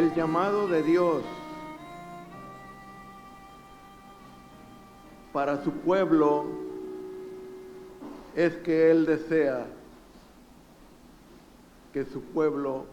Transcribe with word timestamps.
El 0.00 0.14
llamado 0.14 0.66
de 0.66 0.82
Dios 0.82 1.22
para 5.30 5.62
su 5.62 5.72
pueblo 5.72 6.46
es 8.34 8.56
que 8.56 8.90
Él 8.90 9.04
desea 9.04 9.66
que 11.92 12.06
su 12.06 12.22
pueblo 12.22 12.86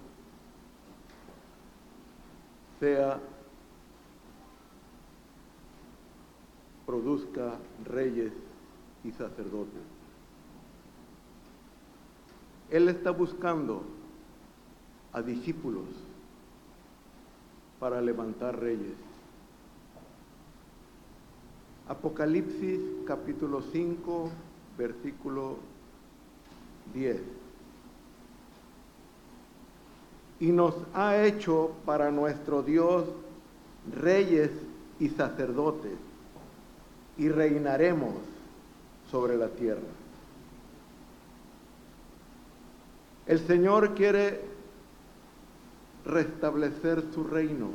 sea, 2.82 3.22
produzca 6.86 7.54
reyes 7.86 8.34
y 9.06 9.12
sacerdotes. 9.12 9.80
Él 12.70 12.90
está 12.90 13.12
buscando 13.12 13.84
a 15.14 15.22
discípulos 15.22 15.86
para 17.80 18.02
levantar 18.02 18.60
reyes. 18.60 18.96
Apocalipsis 21.88 22.80
capítulo 23.06 23.62
5, 23.62 24.30
versículo 24.78 25.58
10. 26.94 27.22
Y 30.40 30.48
nos 30.48 30.76
ha 30.94 31.24
hecho 31.24 31.72
para 31.86 32.12
nuestro 32.12 32.62
Dios 32.62 33.06
reyes 33.96 34.52
y 35.00 35.10
sacerdotes, 35.10 35.94
y 37.18 37.30
reinaremos 37.30 38.14
sobre 39.10 39.38
la 39.38 39.48
tierra. 39.48 39.80
El 43.26 43.40
Señor 43.40 43.94
quiere 43.96 44.57
restablecer 46.08 47.04
su 47.14 47.24
reino. 47.26 47.68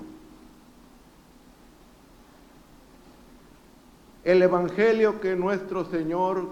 El 4.25 4.43
evangelio 4.43 5.21
que 5.21 5.37
nuestro 5.37 5.85
Señor 5.85 6.49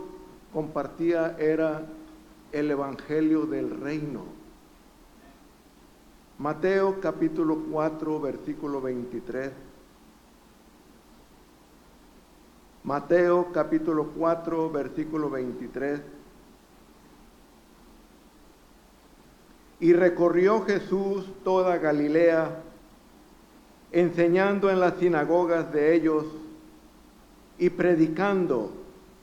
compartía 0.52 1.36
era 1.38 1.86
el 2.52 2.70
evangelio 2.70 3.46
del 3.46 3.80
reino. 3.80 4.24
Mateo 6.38 7.00
capítulo 7.00 7.64
4, 7.70 8.20
versículo 8.20 8.80
23. 8.80 9.52
Mateo 12.82 13.52
capítulo 13.52 14.06
4, 14.16 14.70
versículo 14.70 15.30
23. 15.30 16.00
Y 19.80 19.94
recorrió 19.94 20.62
Jesús 20.62 21.26
toda 21.42 21.78
Galilea, 21.78 22.62
enseñando 23.92 24.70
en 24.70 24.78
las 24.78 24.98
sinagogas 24.98 25.72
de 25.72 25.94
ellos 25.94 26.26
y 27.58 27.70
predicando 27.70 28.72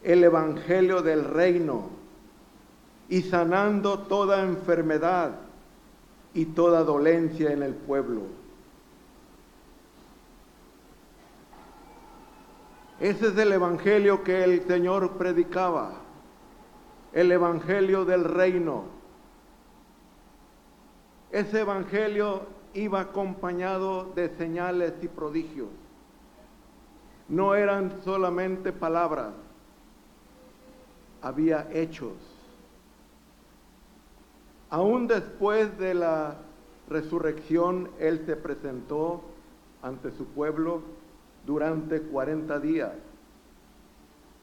el 0.04 0.24
Evangelio 0.24 1.04
del 1.04 1.24
reino 1.26 1.90
y 3.08 3.22
sanando 3.22 4.00
toda 4.00 4.44
enfermedad 4.44 5.36
y 6.34 6.46
toda 6.46 6.84
dolencia 6.84 7.52
en 7.52 7.62
el 7.62 7.74
pueblo. 7.74 8.22
Ese 13.00 13.28
es 13.28 13.38
el 13.38 13.54
Evangelio 13.54 14.24
que 14.24 14.44
el 14.44 14.66
Señor 14.68 15.18
predicaba, 15.18 15.94
el 17.14 17.32
Evangelio 17.32 18.06
del 18.06 18.24
reino 18.24 18.97
ese 21.32 21.62
evangelio 21.62 22.42
iba 22.74 23.02
acompañado 23.02 24.12
de 24.16 24.30
señales 24.38 24.94
y 25.02 25.08
prodigios. 25.08 25.70
No 27.28 27.56
eran 27.56 28.02
solamente 28.04 28.72
palabras, 28.72 29.34
había 31.22 31.68
hechos. 31.72 32.14
Aún 34.70 35.08
después 35.08 35.78
de 35.78 35.94
la 35.94 36.38
resurrección, 36.90 37.90
Él 38.00 38.24
se 38.26 38.36
presentó 38.36 39.22
ante 39.82 40.12
su 40.12 40.26
pueblo 40.26 40.82
durante 41.46 42.02
40 42.02 42.60
días. 42.60 42.94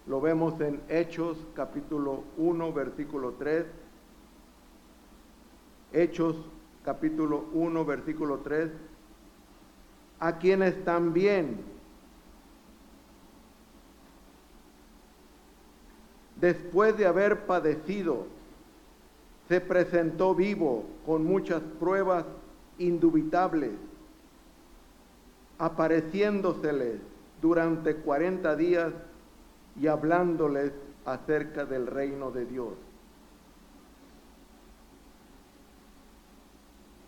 Lo 0.06 0.21
vemos 0.21 0.61
en 0.61 0.83
Hechos 0.89 1.39
capítulo 1.55 2.25
1, 2.37 2.72
versículo 2.72 3.34
3. 3.39 3.65
Hechos 5.93 6.37
capítulo 6.84 7.47
1, 7.53 7.84
versículo 7.84 8.39
3, 8.39 8.71
a 10.21 10.39
quienes 10.39 10.84
también 10.84 11.59
después 16.45 16.97
de 16.99 17.06
haber 17.06 17.47
padecido, 17.47 18.27
se 19.49 19.61
presentó 19.61 20.34
vivo 20.34 20.84
con 21.06 21.25
muchas 21.25 21.62
pruebas 21.81 22.25
indubitables, 22.78 23.72
apareciéndoseles 25.59 27.01
durante 27.41 27.97
40 27.97 28.56
días 28.56 28.93
y 29.81 29.87
hablándoles 29.87 30.72
acerca 31.05 31.65
del 31.65 31.87
reino 31.87 32.31
de 32.31 32.47
Dios. 32.47 32.75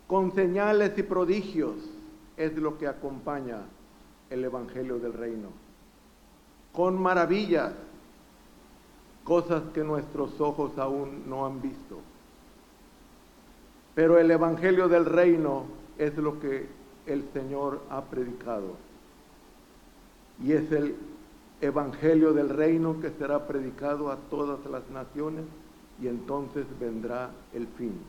Con 0.07 0.33
señales 0.33 0.97
y 0.97 1.03
prodigios 1.03 1.75
es 2.37 2.55
lo 2.57 2.77
que 2.77 2.87
acompaña 2.87 3.59
el 4.29 4.43
Evangelio 4.43 4.99
del 4.99 5.13
Reino. 5.13 5.49
Con 6.71 7.01
maravillas, 7.01 7.73
cosas 9.23 9.63
que 9.73 9.83
nuestros 9.83 10.39
ojos 10.39 10.77
aún 10.77 11.23
no 11.27 11.45
han 11.45 11.61
visto. 11.61 11.99
Pero 13.95 14.17
el 14.17 14.31
Evangelio 14.31 14.87
del 14.87 15.05
Reino 15.05 15.65
es 15.97 16.15
lo 16.17 16.39
que 16.39 16.67
el 17.05 17.23
Señor 17.33 17.81
ha 17.89 18.01
predicado. 18.03 18.75
Y 20.41 20.53
es 20.53 20.71
el 20.71 20.95
Evangelio 21.59 22.31
del 22.31 22.49
Reino 22.49 23.01
que 23.01 23.09
será 23.11 23.47
predicado 23.47 24.11
a 24.11 24.17
todas 24.29 24.63
las 24.69 24.87
naciones 24.89 25.45
y 25.99 26.07
entonces 26.07 26.65
vendrá 26.79 27.31
el 27.53 27.67
fin. 27.67 27.99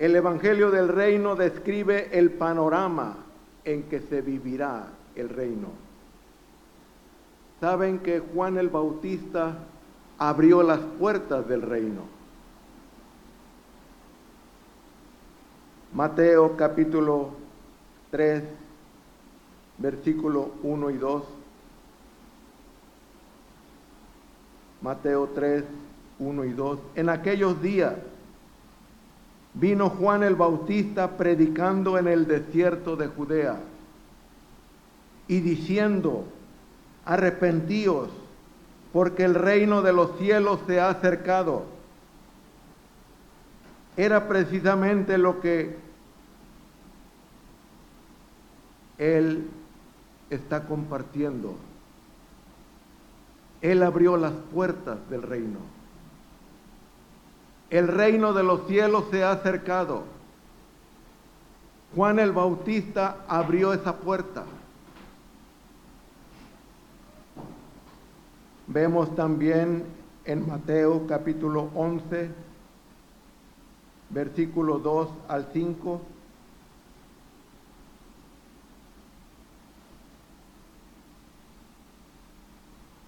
El 0.00 0.16
Evangelio 0.16 0.70
del 0.70 0.88
Reino 0.88 1.36
describe 1.36 2.08
el 2.18 2.30
panorama 2.30 3.18
en 3.66 3.82
que 3.82 4.00
se 4.00 4.22
vivirá 4.22 4.86
el 5.14 5.28
reino. 5.28 5.68
Saben 7.60 7.98
que 7.98 8.20
Juan 8.20 8.56
el 8.56 8.70
Bautista 8.70 9.58
abrió 10.16 10.62
las 10.62 10.78
puertas 10.78 11.46
del 11.46 11.60
reino. 11.60 12.04
Mateo 15.92 16.56
capítulo 16.56 17.32
3, 18.10 18.42
versículo 19.76 20.52
1 20.62 20.90
y 20.92 20.96
2. 20.96 21.24
Mateo 24.80 25.28
3, 25.34 25.64
1 26.20 26.44
y 26.46 26.52
2. 26.54 26.78
En 26.94 27.10
aquellos 27.10 27.60
días 27.60 27.96
vino 29.54 29.90
Juan 29.90 30.22
el 30.22 30.36
Bautista 30.36 31.16
predicando 31.16 31.98
en 31.98 32.06
el 32.08 32.26
desierto 32.26 32.96
de 32.96 33.08
Judea 33.08 33.58
y 35.28 35.40
diciendo, 35.40 36.24
arrepentíos, 37.04 38.08
porque 38.92 39.24
el 39.24 39.34
reino 39.34 39.82
de 39.82 39.92
los 39.92 40.18
cielos 40.18 40.60
se 40.66 40.80
ha 40.80 40.90
acercado. 40.90 41.64
Era 43.96 44.26
precisamente 44.28 45.18
lo 45.18 45.40
que 45.40 45.76
él 48.98 49.48
está 50.30 50.66
compartiendo. 50.66 51.56
Él 53.60 53.82
abrió 53.82 54.16
las 54.16 54.32
puertas 54.32 54.98
del 55.10 55.22
reino. 55.22 55.58
El 57.70 57.86
reino 57.86 58.32
de 58.32 58.42
los 58.42 58.66
cielos 58.66 59.04
se 59.12 59.22
ha 59.22 59.30
acercado. 59.30 60.02
Juan 61.94 62.18
el 62.18 62.32
Bautista 62.32 63.18
abrió 63.28 63.72
esa 63.72 63.96
puerta. 63.96 64.44
Vemos 68.66 69.14
también 69.14 69.84
en 70.24 70.46
Mateo 70.48 71.06
capítulo 71.06 71.70
11, 71.74 72.30
versículo 74.10 74.78
2 74.78 75.08
al 75.28 75.48
5. 75.52 76.00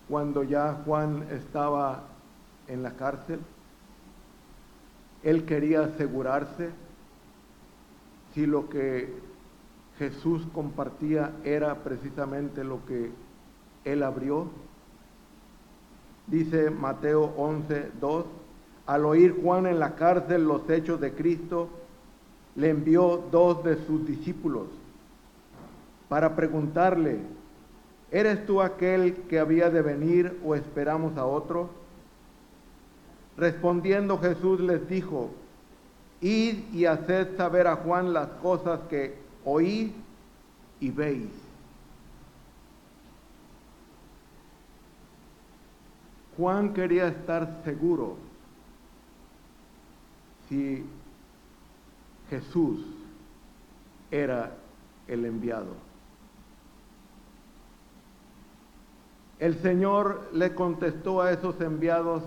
Cuando 0.08 0.44
ya 0.44 0.82
Juan 0.84 1.26
estaba 1.30 2.02
en 2.68 2.82
la 2.82 2.92
cárcel. 2.92 3.40
Él 5.22 5.44
quería 5.44 5.82
asegurarse 5.82 6.70
si 8.34 8.46
lo 8.46 8.68
que 8.68 9.12
Jesús 9.98 10.46
compartía 10.52 11.32
era 11.44 11.76
precisamente 11.84 12.64
lo 12.64 12.84
que 12.86 13.10
él 13.84 14.02
abrió. 14.02 14.46
Dice 16.26 16.70
Mateo 16.70 17.34
11, 17.36 17.92
2, 18.00 18.24
al 18.86 19.04
oír 19.04 19.38
Juan 19.42 19.66
en 19.66 19.78
la 19.78 19.94
cárcel 19.94 20.44
los 20.44 20.68
hechos 20.68 21.00
de 21.00 21.12
Cristo, 21.12 21.68
le 22.56 22.70
envió 22.70 23.24
dos 23.30 23.62
de 23.64 23.76
sus 23.86 24.06
discípulos 24.06 24.68
para 26.08 26.36
preguntarle, 26.36 27.20
¿eres 28.10 28.44
tú 28.44 28.60
aquel 28.60 29.14
que 29.28 29.38
había 29.38 29.70
de 29.70 29.80
venir 29.80 30.38
o 30.44 30.54
esperamos 30.54 31.16
a 31.16 31.24
otro? 31.24 31.70
Respondiendo 33.36 34.18
Jesús 34.18 34.60
les 34.60 34.88
dijo, 34.88 35.30
id 36.20 36.72
y 36.72 36.86
haced 36.86 37.36
saber 37.36 37.66
a 37.66 37.76
Juan 37.76 38.12
las 38.12 38.28
cosas 38.42 38.80
que 38.88 39.16
oís 39.44 39.92
y 40.80 40.90
veis. 40.90 41.30
Juan 46.36 46.72
quería 46.72 47.08
estar 47.08 47.60
seguro 47.64 48.16
si 50.48 50.84
Jesús 52.30 52.80
era 54.10 54.52
el 55.06 55.24
enviado. 55.24 55.74
El 59.38 59.58
Señor 59.60 60.28
le 60.32 60.54
contestó 60.54 61.20
a 61.20 61.32
esos 61.32 61.60
enviados, 61.60 62.22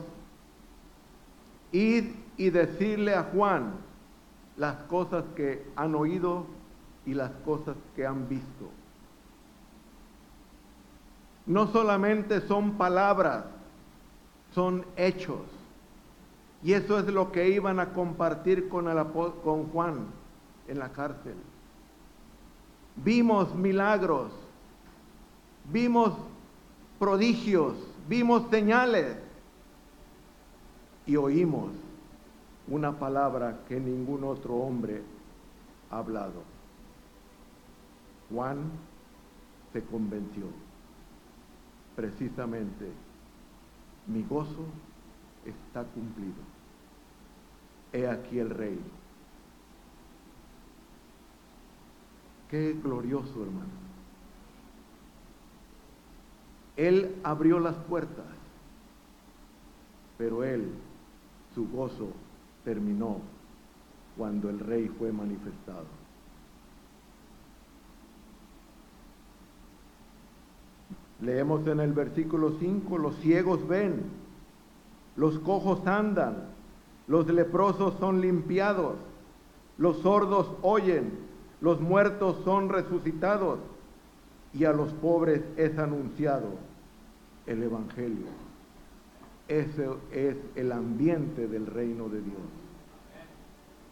id 1.76 2.06
y 2.38 2.50
decirle 2.50 3.14
a 3.14 3.24
Juan 3.24 3.74
las 4.58 4.76
cosas 4.84 5.26
que 5.36 5.66
han 5.76 5.96
oído 5.96 6.46
y 7.06 7.14
las 7.14 7.32
cosas 7.44 7.76
que 7.96 8.06
han 8.06 8.28
visto. 8.30 8.70
No 11.46 11.68
solamente 11.68 12.42
son 12.42 12.72
palabras, 12.78 13.46
son 14.54 14.86
hechos. 14.96 15.42
Y 16.64 16.74
eso 16.74 16.98
es 16.98 17.06
lo 17.08 17.32
que 17.32 17.50
iban 17.50 17.80
a 17.80 17.94
compartir 17.94 18.70
con, 18.70 18.86
con 19.44 19.66
Juan 19.68 20.08
en 20.68 20.80
la 20.80 20.90
cárcel. 20.90 21.36
Vimos 22.96 23.54
milagros, 23.54 24.32
vimos 25.72 26.14
prodigios, 26.98 27.76
vimos 28.08 28.50
señales 28.50 29.25
y 31.06 31.16
oímos 31.16 31.72
una 32.68 32.98
palabra 32.98 33.60
que 33.68 33.80
ningún 33.80 34.24
otro 34.24 34.56
hombre 34.56 35.04
ha 35.92 36.00
hablado. 36.00 36.44
Juan 38.30 38.72
se 39.72 39.84
convenció 39.84 40.46
precisamente 41.96 42.92
mi 44.08 44.24
gozo 44.24 44.66
está 45.46 45.84
cumplido. 45.84 46.44
He 47.94 48.08
aquí 48.08 48.40
el 48.40 48.50
rey. 48.50 48.80
Qué 52.50 52.74
glorioso, 52.74 53.42
hermano. 53.42 53.86
Él 56.76 57.16
abrió 57.24 57.60
las 57.60 57.76
puertas, 57.76 58.26
pero 60.18 60.44
él, 60.44 60.74
su 61.56 61.68
gozo 61.70 62.10
terminó 62.66 63.20
cuando 64.18 64.50
el 64.50 64.60
rey 64.60 64.90
fue 65.00 65.12
manifestado. 65.12 65.86
Leemos 71.22 71.66
en 71.66 71.80
el 71.80 71.94
versículo 71.94 72.56
5, 72.60 72.98
los 72.98 73.16
ciegos 73.20 73.66
ven, 73.68 74.04
los 75.16 75.40
cojos 75.40 75.88
andan, 75.88 76.50
los 77.08 77.26
leprosos 77.28 77.96
son 78.00 78.20
limpiados, 78.20 78.96
los 79.78 80.00
sordos 80.00 80.52
oyen, 80.62 81.18
los 81.62 81.80
muertos 81.80 82.38
son 82.44 82.68
resucitados 82.68 83.60
y 84.54 84.66
a 84.66 84.74
los 84.74 84.92
pobres 84.94 85.42
es 85.56 85.78
anunciado 85.78 86.50
el 87.48 87.64
Evangelio. 87.64 88.45
Ese 89.48 89.90
es 90.12 90.38
el 90.56 90.72
ambiente 90.72 91.48
del 91.48 91.68
reino 91.68 92.10
de 92.10 92.22
Dios. 92.22 92.38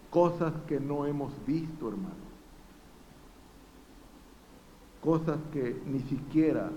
Cosas 0.10 0.54
que 0.68 0.80
no 0.80 1.06
hemos 1.06 1.34
visto, 1.46 1.90
hermano. 1.90 2.34
Cosas 5.02 5.38
que 5.52 5.82
ni 5.86 6.00
siquiera 6.02 6.70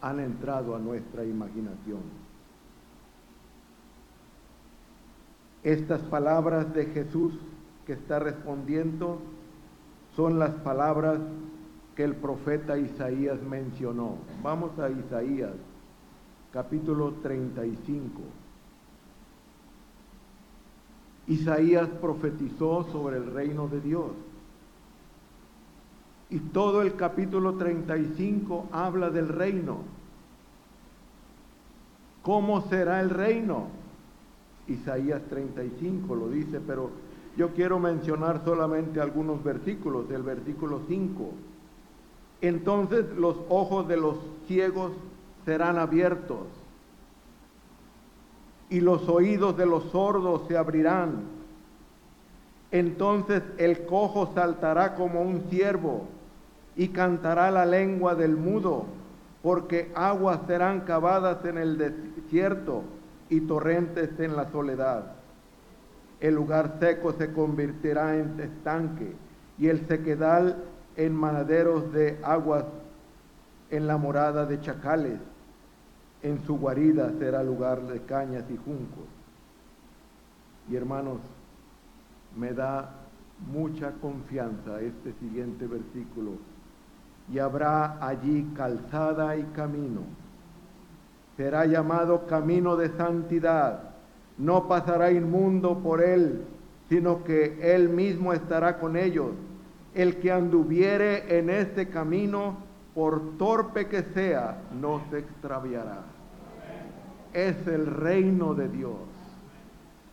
han 0.00 0.20
entrado 0.20 0.74
a 0.74 0.78
nuestra 0.78 1.24
imaginación. 1.24 2.00
Estas 5.62 6.00
palabras 6.02 6.72
de 6.74 6.86
Jesús 6.86 7.34
que 7.86 7.92
está 7.92 8.18
respondiendo 8.18 9.20
son 10.16 10.38
las 10.38 10.50
palabras 10.56 11.20
que 11.94 12.04
el 12.04 12.16
profeta 12.16 12.78
Isaías 12.78 13.40
mencionó. 13.42 14.16
Vamos 14.42 14.78
a 14.78 14.90
Isaías, 14.90 15.52
capítulo 16.52 17.14
35. 17.22 18.20
Isaías 21.28 21.88
profetizó 22.00 22.86
sobre 22.92 23.16
el 23.16 23.32
reino 23.32 23.68
de 23.68 23.80
Dios. 23.80 24.10
Y 26.28 26.38
todo 26.38 26.82
el 26.82 26.94
capítulo 26.94 27.54
35 27.54 28.68
habla 28.72 29.10
del 29.10 29.28
reino. 29.28 29.78
¿Cómo 32.22 32.62
será 32.68 33.00
el 33.00 33.10
reino? 33.10 33.68
Isaías 34.68 35.22
35 35.28 36.14
lo 36.14 36.28
dice, 36.28 36.60
pero 36.60 36.90
yo 37.36 37.48
quiero 37.50 37.78
mencionar 37.78 38.44
solamente 38.44 39.00
algunos 39.00 39.42
versículos, 39.42 40.08
del 40.08 40.22
versículo 40.22 40.82
5. 40.86 41.30
Entonces 42.42 43.06
los 43.16 43.36
ojos 43.48 43.88
de 43.88 43.96
los 43.96 44.16
ciegos 44.46 44.92
serán 45.44 45.78
abiertos 45.78 46.46
y 48.72 48.80
los 48.80 49.06
oídos 49.06 49.54
de 49.58 49.66
los 49.66 49.84
sordos 49.90 50.48
se 50.48 50.56
abrirán. 50.56 51.24
Entonces 52.70 53.42
el 53.58 53.84
cojo 53.84 54.32
saltará 54.34 54.94
como 54.94 55.20
un 55.20 55.42
ciervo 55.50 56.06
y 56.74 56.88
cantará 56.88 57.50
la 57.50 57.66
lengua 57.66 58.14
del 58.14 58.34
mudo, 58.34 58.86
porque 59.42 59.92
aguas 59.94 60.40
serán 60.46 60.80
cavadas 60.80 61.44
en 61.44 61.58
el 61.58 61.76
desierto 61.76 62.82
y 63.28 63.42
torrentes 63.42 64.18
en 64.18 64.36
la 64.36 64.50
soledad. 64.50 65.04
El 66.20 66.34
lugar 66.34 66.76
seco 66.80 67.12
se 67.12 67.30
convertirá 67.30 68.16
en 68.16 68.40
estanque 68.40 69.12
y 69.58 69.68
el 69.68 69.86
sequedal 69.86 70.64
en 70.96 71.14
manaderos 71.14 71.92
de 71.92 72.18
aguas 72.22 72.64
en 73.70 73.86
la 73.86 73.98
morada 73.98 74.46
de 74.46 74.60
chacales. 74.62 75.18
En 76.22 76.44
su 76.46 76.56
guarida 76.56 77.12
será 77.18 77.42
lugar 77.42 77.82
de 77.82 78.00
cañas 78.02 78.44
y 78.48 78.56
juncos. 78.56 79.06
Y 80.70 80.76
hermanos, 80.76 81.18
me 82.36 82.52
da 82.52 82.90
mucha 83.52 83.90
confianza 84.00 84.80
este 84.80 85.12
siguiente 85.14 85.66
versículo 85.66 86.32
y 87.30 87.38
habrá 87.38 88.04
allí 88.04 88.48
calzada 88.56 89.36
y 89.36 89.42
camino. 89.54 90.02
Será 91.36 91.66
llamado 91.66 92.26
camino 92.26 92.76
de 92.76 92.90
santidad. 92.96 93.90
No 94.38 94.68
pasará 94.68 95.10
inmundo 95.10 95.78
por 95.78 96.02
él, 96.02 96.44
sino 96.88 97.24
que 97.24 97.74
él 97.74 97.88
mismo 97.88 98.32
estará 98.32 98.78
con 98.78 98.96
ellos. 98.96 99.30
El 99.94 100.16
que 100.16 100.32
anduviere 100.32 101.38
en 101.38 101.50
este 101.50 101.88
camino, 101.88 102.56
por 102.94 103.36
torpe 103.38 103.88
que 103.88 104.02
sea, 104.14 104.62
no 104.80 105.02
se 105.10 105.18
extraviará. 105.18 106.11
Es 107.32 107.66
el 107.66 107.86
reino 107.86 108.54
de 108.54 108.68
Dios. 108.68 108.98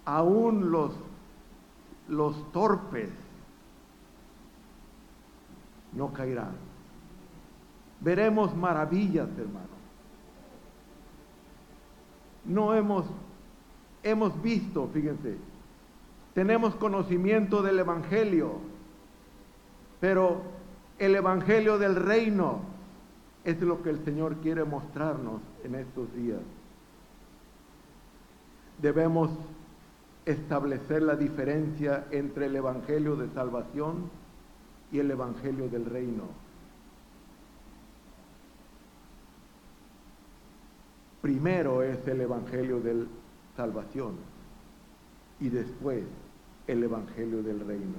Aún 0.05 0.71
los, 0.71 0.93
los 2.07 2.51
torpes 2.51 3.09
no 5.93 6.13
caerán 6.13 6.69
veremos 7.99 8.55
maravillas, 8.55 9.27
hermano. 9.37 9.67
No 12.45 12.73
hemos, 12.73 13.05
hemos 14.03 14.41
visto, 14.41 14.89
fíjense, 14.93 15.37
tenemos 16.33 16.75
conocimiento 16.75 17.61
del 17.61 17.79
Evangelio, 17.79 18.53
pero 19.99 20.41
el 20.97 21.15
Evangelio 21.15 21.77
del 21.77 21.95
reino 21.95 22.61
es 23.43 23.61
lo 23.61 23.83
que 23.83 23.89
el 23.89 24.03
Señor 24.05 24.37
quiere 24.37 24.63
mostrarnos 24.63 25.41
en 25.63 25.75
estos 25.75 26.13
días. 26.15 26.41
Debemos 28.81 29.29
establecer 30.25 31.01
la 31.01 31.15
diferencia 31.15 32.05
entre 32.11 32.45
el 32.45 32.55
Evangelio 32.55 33.15
de 33.15 33.29
salvación 33.29 34.09
y 34.91 34.99
el 34.99 35.11
Evangelio 35.11 35.69
del 35.69 35.85
Reino. 35.85 36.23
Primero 41.21 41.83
es 41.83 42.07
el 42.07 42.21
Evangelio 42.21 42.79
de 42.79 43.05
salvación 43.57 44.13
y 45.39 45.49
después 45.49 46.05
el 46.67 46.83
Evangelio 46.83 47.43
del 47.43 47.59
Reino. 47.65 47.97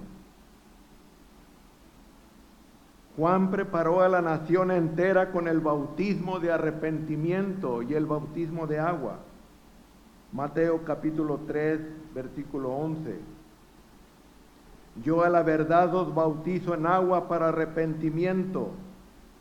Juan 3.16 3.50
preparó 3.50 4.00
a 4.00 4.08
la 4.08 4.22
nación 4.22 4.70
entera 4.70 5.32
con 5.32 5.48
el 5.48 5.60
bautismo 5.60 6.38
de 6.40 6.52
arrepentimiento 6.52 7.82
y 7.82 7.92
el 7.94 8.06
bautismo 8.06 8.66
de 8.66 8.78
agua. 8.78 9.18
Mateo 10.32 10.84
capítulo 10.84 11.40
3, 11.46 11.80
versículo 12.14 12.70
11. 12.70 13.18
Yo 15.02 15.24
a 15.24 15.28
la 15.28 15.42
verdad 15.42 15.92
os 15.94 16.14
bautizo 16.14 16.74
en 16.74 16.86
agua 16.86 17.26
para 17.28 17.48
arrepentimiento, 17.48 18.70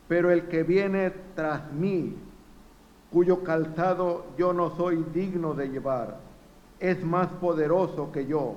pero 0.08 0.31
el 0.31 0.48
que 0.48 0.63
viene 0.63 1.12
tras 1.36 1.72
mí, 1.74 2.15
cuyo 3.12 3.43
calzado 3.43 4.25
yo 4.38 4.51
no 4.53 4.75
soy 4.77 5.05
digno 5.13 5.53
de 5.53 5.69
llevar, 5.69 6.17
es 6.79 7.03
más 7.03 7.27
poderoso 7.34 8.12
que 8.12 8.25
yo. 8.25 8.55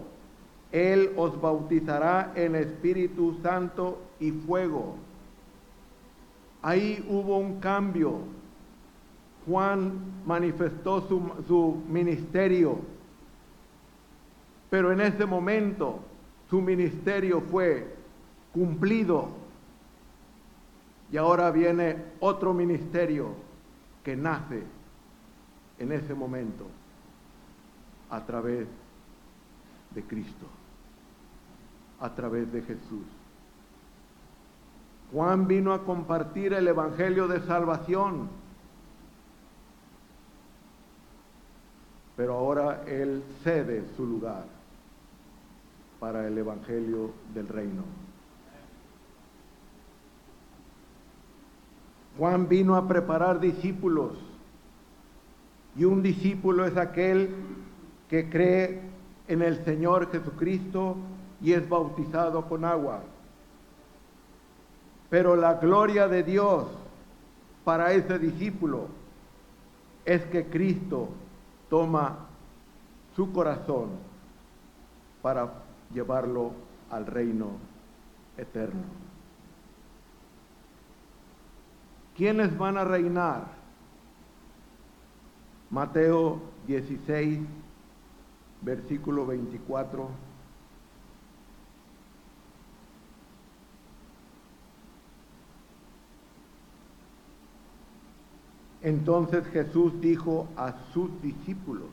Él 0.70 1.12
os 1.16 1.38
bautizará 1.38 2.32
en 2.34 2.54
Espíritu 2.54 3.36
Santo 3.42 3.98
y 4.18 4.30
fuego. 4.30 4.94
Ahí 6.62 7.04
hubo 7.10 7.36
un 7.36 7.60
cambio. 7.60 8.20
Juan 9.46 10.22
manifestó 10.24 11.00
su, 11.08 11.30
su 11.46 11.82
ministerio, 11.88 12.78
pero 14.70 14.92
en 14.92 15.00
ese 15.00 15.26
momento 15.26 16.00
su 16.48 16.60
ministerio 16.60 17.40
fue 17.40 17.94
cumplido. 18.52 19.28
Y 21.10 21.16
ahora 21.16 21.50
viene 21.50 21.96
otro 22.20 22.54
ministerio 22.54 23.34
que 24.04 24.16
nace 24.16 24.62
en 25.78 25.92
ese 25.92 26.14
momento 26.14 26.66
a 28.10 28.24
través 28.24 28.66
de 29.94 30.02
Cristo, 30.02 30.46
a 32.00 32.14
través 32.14 32.50
de 32.52 32.62
Jesús. 32.62 33.06
Juan 35.12 35.46
vino 35.46 35.74
a 35.74 35.84
compartir 35.84 36.54
el 36.54 36.68
Evangelio 36.68 37.28
de 37.28 37.40
salvación, 37.40 38.28
pero 42.22 42.34
ahora 42.34 42.84
él 42.86 43.20
cede 43.42 43.82
su 43.96 44.06
lugar 44.06 44.44
para 45.98 46.24
el 46.28 46.38
Evangelio 46.38 47.10
del 47.34 47.48
Reino. 47.48 47.82
Juan 52.16 52.48
vino 52.48 52.76
a 52.76 52.86
preparar 52.86 53.40
discípulos 53.40 54.12
y 55.74 55.82
un 55.82 56.00
discípulo 56.00 56.64
es 56.64 56.76
aquel 56.76 57.34
que 58.08 58.30
cree 58.30 58.82
en 59.26 59.42
el 59.42 59.64
Señor 59.64 60.08
Jesucristo 60.12 60.94
y 61.40 61.54
es 61.54 61.68
bautizado 61.68 62.48
con 62.48 62.64
agua. 62.64 63.00
Pero 65.10 65.34
la 65.34 65.54
gloria 65.54 66.06
de 66.06 66.22
Dios 66.22 66.68
para 67.64 67.92
ese 67.92 68.16
discípulo 68.20 68.86
es 70.04 70.22
que 70.26 70.46
Cristo 70.46 71.08
toma 71.72 72.18
su 73.16 73.32
corazón 73.32 73.92
para 75.22 75.54
llevarlo 75.90 76.52
al 76.90 77.06
reino 77.06 77.52
eterno. 78.36 78.82
¿Quiénes 82.14 82.58
van 82.58 82.76
a 82.76 82.84
reinar? 82.84 83.46
Mateo 85.70 86.42
16, 86.66 87.40
versículo 88.60 89.24
24. 89.24 90.10
Entonces 98.82 99.46
Jesús 99.48 100.00
dijo 100.00 100.48
a 100.56 100.74
sus 100.92 101.10
discípulos, 101.22 101.86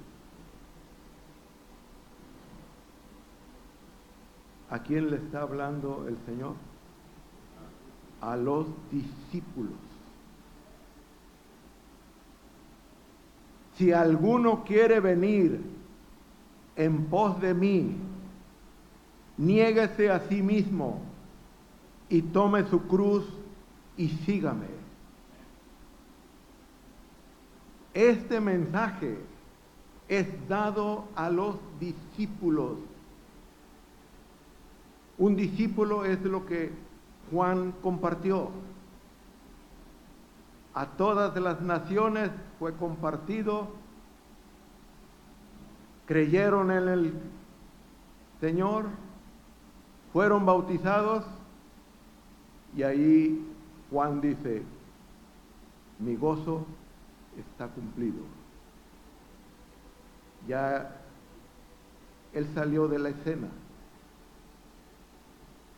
¿A 4.69 4.79
quién 4.79 5.10
le 5.10 5.17
está 5.17 5.41
hablando 5.41 6.05
el 6.08 6.17
Señor? 6.25 6.53
A 8.22 8.36
los 8.36 8.67
discípulos. 8.91 9.74
Si 13.75 13.91
alguno 13.91 14.63
quiere 14.63 15.00
venir 15.00 15.62
en 16.75 17.05
pos 17.05 17.39
de 17.41 17.53
mí, 17.53 17.96
niéguese 19.38 20.12
a 20.12 20.19
sí 20.27 20.43
mismo 20.43 21.01
y 22.10 22.22
tome 22.22 22.65
su 22.65 22.81
cruz 22.84 23.25
y 23.98 24.10
sígame. 24.10 24.78
Este 28.00 28.39
mensaje 28.39 29.18
es 30.08 30.25
dado 30.48 31.06
a 31.15 31.29
los 31.29 31.56
discípulos 31.79 32.77
un 35.20 35.36
discípulo 35.36 36.06
es 36.06 36.22
lo 36.22 36.46
que 36.46 36.72
Juan 37.29 37.74
compartió. 37.84 38.51
A 40.74 40.86
todas 40.86 41.36
las 41.36 41.60
naciones 41.60 42.32
fue 42.58 42.74
compartido, 42.74 43.68
creyeron 46.06 46.72
en 46.72 46.88
el 46.88 47.13
Señor, 48.39 48.86
fueron 50.13 50.46
bautizados 50.46 51.25
y 52.77 52.84
ahí 52.84 53.46
Juan 53.91 54.22
dice, 54.22 54.63
mi 56.00 56.15
gozo 56.15 56.65
está 57.39 57.67
cumplido. 57.67 58.24
Ya 60.48 60.96
él 62.34 62.48
salió 62.53 62.88
de 62.88 63.00
la 63.00 63.10
escena. 63.10 63.48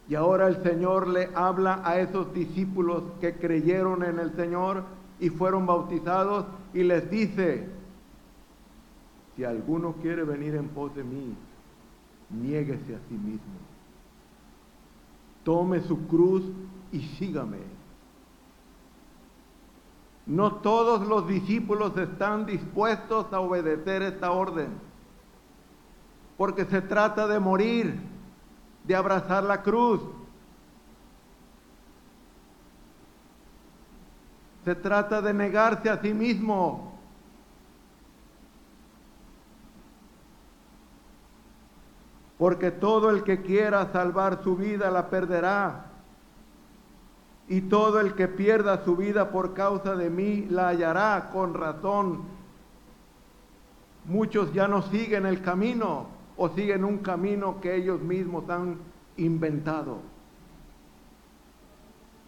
Y 0.10 0.15
ahora 0.15 0.48
el 0.48 0.62
Señor 0.63 1.08
le 1.08 1.30
habla 1.36 1.82
a 1.86 2.00
esos 2.00 2.34
discípulos 2.34 3.03
que 3.22 3.36
creyeron 3.36 4.03
en 4.03 4.20
el 4.20 4.36
Señor 4.36 4.84
y 5.20 5.30
fueron 5.30 5.65
bautizados 5.65 6.46
y 6.74 6.84
les 6.84 7.10
dice, 7.10 7.70
si 9.36 9.44
alguno 9.44 9.94
quiere 10.01 10.24
venir 10.24 10.56
en 10.56 10.68
pos 10.70 10.94
de 10.96 11.03
mí, 11.03 11.36
niéguese 12.30 12.96
a 12.96 13.00
sí 13.08 13.13
mismo. 13.13 13.60
Tome 15.44 15.82
su 15.82 16.08
cruz 16.08 16.44
y 16.91 17.01
sígame. 17.01 17.80
No 20.25 20.56
todos 20.56 21.08
los 21.08 21.28
discípulos 21.28 21.98
están 21.98 22.46
dispuestos 22.46 23.32
a 23.34 23.40
obedecer 23.40 24.01
esta 24.04 24.32
orden, 24.32 24.70
porque 26.38 26.66
se 26.66 26.82
trata 26.82 27.28
de 27.28 27.40
morir 27.40 28.12
de 28.84 28.96
abrazar 28.96 29.44
la 29.44 29.62
cruz. 29.62 30.01
Se 34.63 34.75
trata 34.75 35.22
de 35.22 35.34
negarse 35.34 35.90
a 35.90 36.01
sí 36.01 36.13
mismo. 36.13 36.92
Porque 42.38 42.72
todo 42.72 43.10
el 43.10 43.24
que 43.24 43.42
quiera 43.42 43.92
salvar 43.92 44.44
su 44.44 44.56
vida 44.56 44.90
la 44.90 45.10
perderá. 45.10 45.90
Y 47.51 47.60
todo 47.60 48.00
el 48.00 48.15
que 48.15 48.29
pierda 48.29 48.86
su 48.86 48.96
vida 48.96 49.29
por 49.29 49.53
causa 49.53 49.98
de 49.98 50.10
mí 50.10 50.48
la 50.50 50.70
hallará 50.70 51.31
con 51.34 51.53
razón. 51.53 52.22
Muchos 54.05 54.53
ya 54.53 54.70
no 54.70 54.84
siguen 54.84 55.25
el 55.25 55.41
camino 55.41 56.08
o 56.38 56.48
siguen 56.48 56.86
un 56.86 57.00
camino 57.00 57.60
que 57.60 57.75
ellos 57.75 58.00
mismos 58.00 58.50
han 58.50 58.77
inventado. 59.17 59.98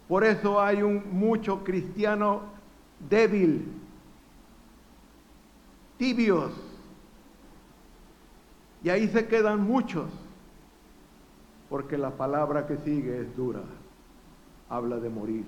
Por 0.10 0.26
eso 0.26 0.62
hay 0.62 0.84
un 0.84 1.02
mucho 1.14 1.64
cristiano 1.64 2.42
débil, 3.10 3.66
tibios, 5.98 6.52
y 8.84 8.90
ahí 8.90 9.08
se 9.08 9.26
quedan 9.26 9.62
muchos, 9.62 10.12
porque 11.70 11.98
la 11.98 12.12
palabra 12.12 12.68
que 12.68 12.76
sigue 12.80 13.22
es 13.22 13.38
dura, 13.38 13.62
habla 14.70 14.98
de 14.98 15.10
morir. 15.10 15.46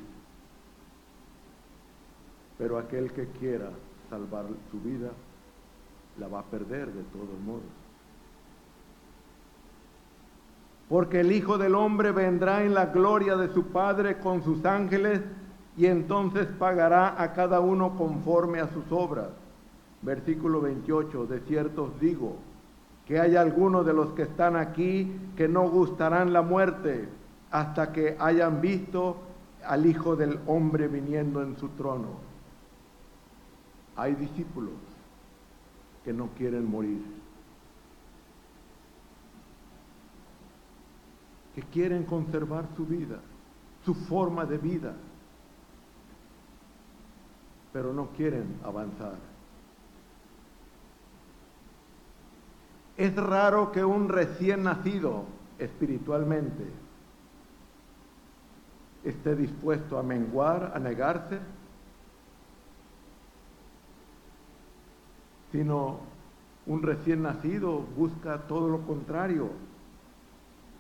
Pero 2.57 2.77
aquel 2.77 3.12
que 3.12 3.27
quiera 3.27 3.69
salvar 4.10 4.45
su 4.72 4.79
vida, 4.81 5.12
la 6.19 6.27
va 6.27 6.39
a 6.39 6.43
perder 6.43 6.91
de 6.91 7.03
todos 7.03 7.39
modos. 7.45 7.86
porque 10.88 11.22
el 11.22 11.31
Hijo 11.31 11.57
del 11.57 11.75
Hombre 11.75 12.12
vendrá 12.12 12.63
en 12.63 12.74
la 12.74 12.88
gloria 12.88 13.36
de 13.36 13.53
su 13.53 13.67
Padre 13.67 14.19
con 14.19 14.43
sus 14.43 14.63
ángeles 14.65 15.22
y 15.77 15.88
entonces 15.88 16.48
pagará 16.60 17.22
a 17.22 17.34
cada 17.34 17.60
uno 17.60 17.98
conforme 17.98 18.60
a 18.60 18.69
sus 18.72 18.86
obras. 18.91 19.29
Versículo 20.01 20.62
28, 20.62 21.25
de 21.25 21.39
cierto 21.41 21.86
os 21.86 22.00
digo, 22.00 22.36
que 23.07 23.19
hay 23.19 23.36
algunos 23.36 23.86
de 23.86 23.93
los 23.93 24.10
que 24.10 24.24
están 24.24 24.55
aquí 24.55 25.12
que 25.36 25.48
no 25.48 25.67
gustarán 25.69 26.34
la 26.34 26.43
muerte 26.43 27.07
hasta 27.55 27.93
que 27.93 28.17
hayan 28.19 28.59
visto 28.59 29.15
al 29.63 29.85
Hijo 29.85 30.17
del 30.17 30.41
Hombre 30.45 30.89
viniendo 30.89 31.41
en 31.41 31.55
su 31.55 31.69
trono. 31.69 32.09
Hay 33.95 34.13
discípulos 34.15 34.74
que 36.03 36.12
no 36.12 36.27
quieren 36.38 36.69
morir, 36.69 37.01
que 41.55 41.62
quieren 41.62 42.03
conservar 42.03 42.65
su 42.75 42.85
vida, 42.85 43.21
su 43.85 43.95
forma 43.95 44.43
de 44.43 44.57
vida, 44.57 44.93
pero 47.71 47.93
no 47.93 48.07
quieren 48.17 48.59
avanzar. 48.65 49.15
Es 52.97 53.15
raro 53.15 53.71
que 53.71 53.85
un 53.85 54.09
recién 54.09 54.63
nacido 54.63 55.24
espiritualmente 55.57 56.83
esté 59.05 59.35
dispuesto 59.35 59.97
a 59.97 60.03
menguar, 60.03 60.74
a 60.75 60.79
negarse, 60.79 61.39
sino 65.51 66.00
un 66.65 66.81
recién 66.81 67.21
nacido 67.21 67.79
busca 67.95 68.39
todo 68.47 68.67
lo 68.67 68.81
contrario. 68.81 69.50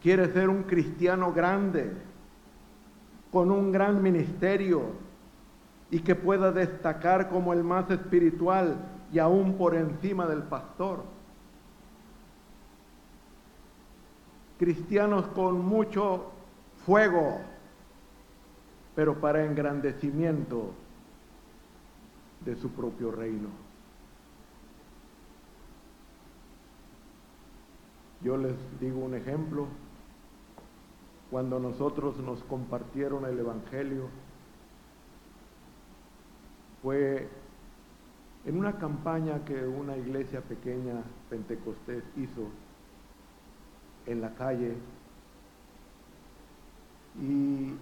Quiere 0.01 0.33
ser 0.33 0.49
un 0.49 0.63
cristiano 0.63 1.31
grande, 1.31 1.93
con 3.31 3.51
un 3.51 3.71
gran 3.71 4.01
ministerio 4.01 4.83
y 5.91 5.99
que 5.99 6.15
pueda 6.15 6.51
destacar 6.51 7.29
como 7.29 7.53
el 7.53 7.63
más 7.63 7.89
espiritual 7.91 8.77
y 9.11 9.19
aún 9.19 9.57
por 9.57 9.75
encima 9.75 10.25
del 10.25 10.43
pastor. 10.43 11.03
Cristianos 14.57 15.27
con 15.27 15.63
mucho 15.65 16.31
fuego, 16.85 17.41
pero 18.95 19.19
para 19.19 19.45
engrandecimiento 19.45 20.71
de 22.45 22.55
su 22.55 22.69
propio 22.71 23.11
reino. 23.11 23.49
Yo 28.21 28.37
les 28.37 28.55
digo 28.79 28.99
un 28.99 29.15
ejemplo. 29.15 29.67
Cuando 31.29 31.59
nosotros 31.59 32.17
nos 32.17 32.41
compartieron 32.43 33.25
el 33.25 33.37
Evangelio, 33.37 34.07
fue 36.81 37.27
en 38.45 38.57
una 38.57 38.77
campaña 38.77 39.43
que 39.43 39.65
una 39.65 39.97
iglesia 39.97 40.41
pequeña 40.41 41.03
pentecostés 41.29 42.03
hizo 42.15 42.47
en 44.05 44.21
la 44.21 44.35
calle 44.35 44.75
y 47.19 47.73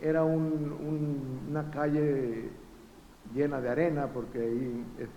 era 0.00 0.24
una 0.24 1.70
calle 1.70 2.50
llena 3.34 3.60
de 3.60 3.68
arena 3.68 4.06
porque 4.08 4.40
ahí 4.40 4.84
es 4.98 5.08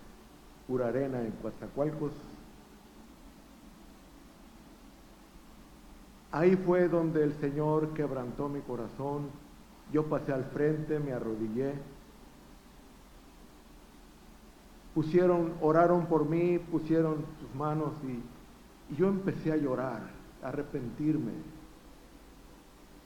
pura 0.66 0.88
arena 0.88 1.20
en 1.20 1.30
Coatzacoalcos. 1.32 2.12
Ahí 6.32 6.56
fue 6.56 6.88
donde 6.88 7.22
el 7.24 7.34
Señor 7.34 7.92
quebrantó 7.94 8.48
mi 8.48 8.60
corazón. 8.60 9.28
Yo 9.92 10.06
pasé 10.06 10.32
al 10.32 10.44
frente, 10.46 10.98
me 10.98 11.12
arrodillé. 11.12 11.74
Pusieron, 14.94 15.54
oraron 15.60 16.06
por 16.06 16.28
mí, 16.28 16.58
pusieron 16.58 17.24
sus 17.40 17.54
manos 17.54 17.92
y, 18.04 18.92
y 18.92 18.96
yo 18.96 19.08
empecé 19.08 19.52
a 19.52 19.56
llorar, 19.56 20.02
a 20.42 20.48
arrepentirme 20.48 21.32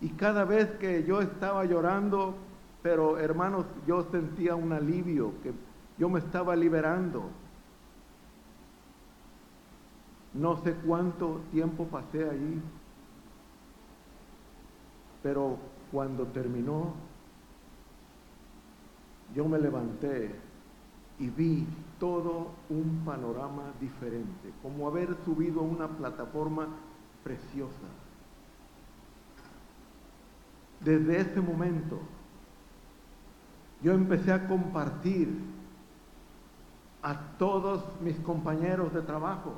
y 0.01 0.11
cada 0.11 0.45
vez 0.45 0.71
que 0.79 1.05
yo 1.05 1.23
estaba 1.23 1.65
llorando, 1.65 2.35
pero 2.83 3.19
hermanos, 3.19 3.65
yo 3.87 4.07
sentía 4.11 4.55
un 4.55 4.73
alivio, 4.73 5.33
que 5.43 5.53
yo 5.99 6.09
me 6.09 6.19
estaba 6.19 6.55
liberando. 6.55 7.31
No 10.35 10.59
sé 10.63 10.75
cuánto 10.87 11.41
tiempo 11.51 11.87
pasé 11.87 12.29
allí, 12.29 12.61
pero 15.23 15.57
cuando 15.91 16.27
terminó, 16.27 16.93
yo 19.35 19.49
me 19.49 19.59
levanté 19.59 20.35
y 21.19 21.31
vi 21.31 21.67
todo 21.99 22.51
un 22.69 23.03
panorama 23.05 23.73
diferente, 23.81 24.53
como 24.63 24.87
haber 24.87 25.17
subido 25.25 25.61
a 25.61 25.65
una 25.65 25.89
plataforma 25.89 26.69
preciosa. 27.25 28.06
Desde 30.81 31.21
ese 31.21 31.41
momento, 31.41 32.01
yo 33.83 33.93
empecé 33.93 34.33
a 34.33 34.47
compartir 34.47 35.29
a 37.03 37.15
todos 37.39 37.85
mis 38.01 38.19
compañeros 38.19 38.93
de 38.93 39.03
trabajo. 39.03 39.55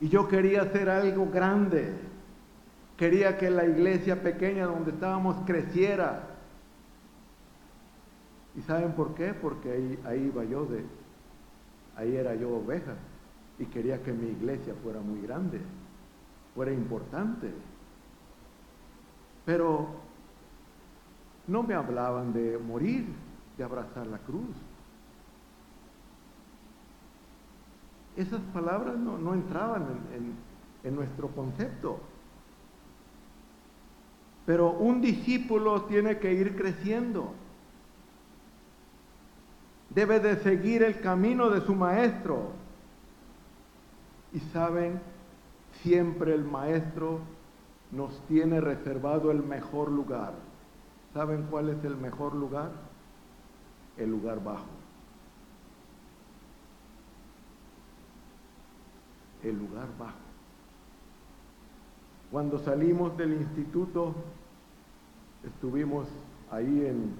Y 0.00 0.08
yo 0.08 0.26
quería 0.26 0.62
hacer 0.62 0.90
algo 0.90 1.30
grande. 1.30 1.94
Quería 2.96 3.38
que 3.38 3.50
la 3.50 3.64
iglesia 3.64 4.20
pequeña 4.20 4.66
donde 4.66 4.90
estábamos 4.90 5.36
creciera. 5.46 6.28
¿Y 8.56 8.62
saben 8.62 8.92
por 8.92 9.14
qué? 9.14 9.32
Porque 9.32 9.72
ahí, 9.72 10.00
ahí 10.04 10.24
iba 10.24 10.44
yo 10.44 10.66
de, 10.66 10.84
ahí 11.96 12.16
era 12.16 12.34
yo 12.34 12.56
oveja. 12.56 12.94
Y 13.58 13.66
quería 13.66 14.02
que 14.02 14.12
mi 14.12 14.28
iglesia 14.28 14.74
fuera 14.82 15.00
muy 15.00 15.20
grande, 15.20 15.60
fuera 16.54 16.72
importante. 16.72 17.52
Pero 19.44 19.88
no 21.46 21.62
me 21.62 21.74
hablaban 21.74 22.32
de 22.32 22.58
morir, 22.58 23.06
de 23.56 23.64
abrazar 23.64 24.06
la 24.06 24.18
cruz. 24.18 24.56
Esas 28.16 28.40
palabras 28.52 28.96
no, 28.96 29.34
entraban 29.34 29.86
en, 30.14 30.34
en 30.84 30.94
nuestro 30.94 31.28
concepto. 31.28 31.98
Pero 34.44 34.70
un 34.72 35.00
discípulo 35.00 35.82
tiene 35.82 36.18
que 36.18 36.32
ir 36.32 36.56
creciendo. 36.56 37.32
Debe 39.90 40.20
de 40.20 40.36
seguir 40.36 40.82
el 40.82 41.00
camino 41.00 41.48
de 41.50 41.60
su 41.62 41.74
maestro. 41.74 42.50
Y 44.32 44.40
saben, 44.52 45.00
siempre 45.82 46.34
el 46.34 46.44
maestro 46.44 47.20
nos 47.92 48.18
tiene 48.26 48.60
reservado 48.60 49.30
el 49.30 49.42
mejor 49.42 49.90
lugar. 49.90 50.32
¿Saben 51.12 51.46
cuál 51.50 51.68
es 51.68 51.84
el 51.84 51.96
mejor 51.96 52.34
lugar? 52.34 52.70
El 53.98 54.10
lugar 54.10 54.42
bajo. 54.42 54.64
El 59.42 59.58
lugar 59.58 59.88
bajo. 59.98 60.16
Cuando 62.30 62.58
salimos 62.58 63.14
del 63.18 63.34
instituto, 63.34 64.14
estuvimos 65.44 66.08
ahí 66.50 66.86
en 66.86 67.14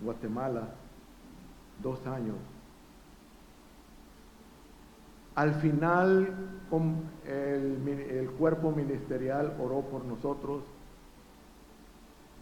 Guatemala 0.00 0.68
dos 1.82 2.06
años 2.06 2.36
al 5.34 5.54
final 5.54 6.34
el, 7.26 8.30
cuerpo 8.38 8.70
ministerial 8.70 9.56
oró 9.60 9.82
por 9.82 10.04
nosotros 10.04 10.62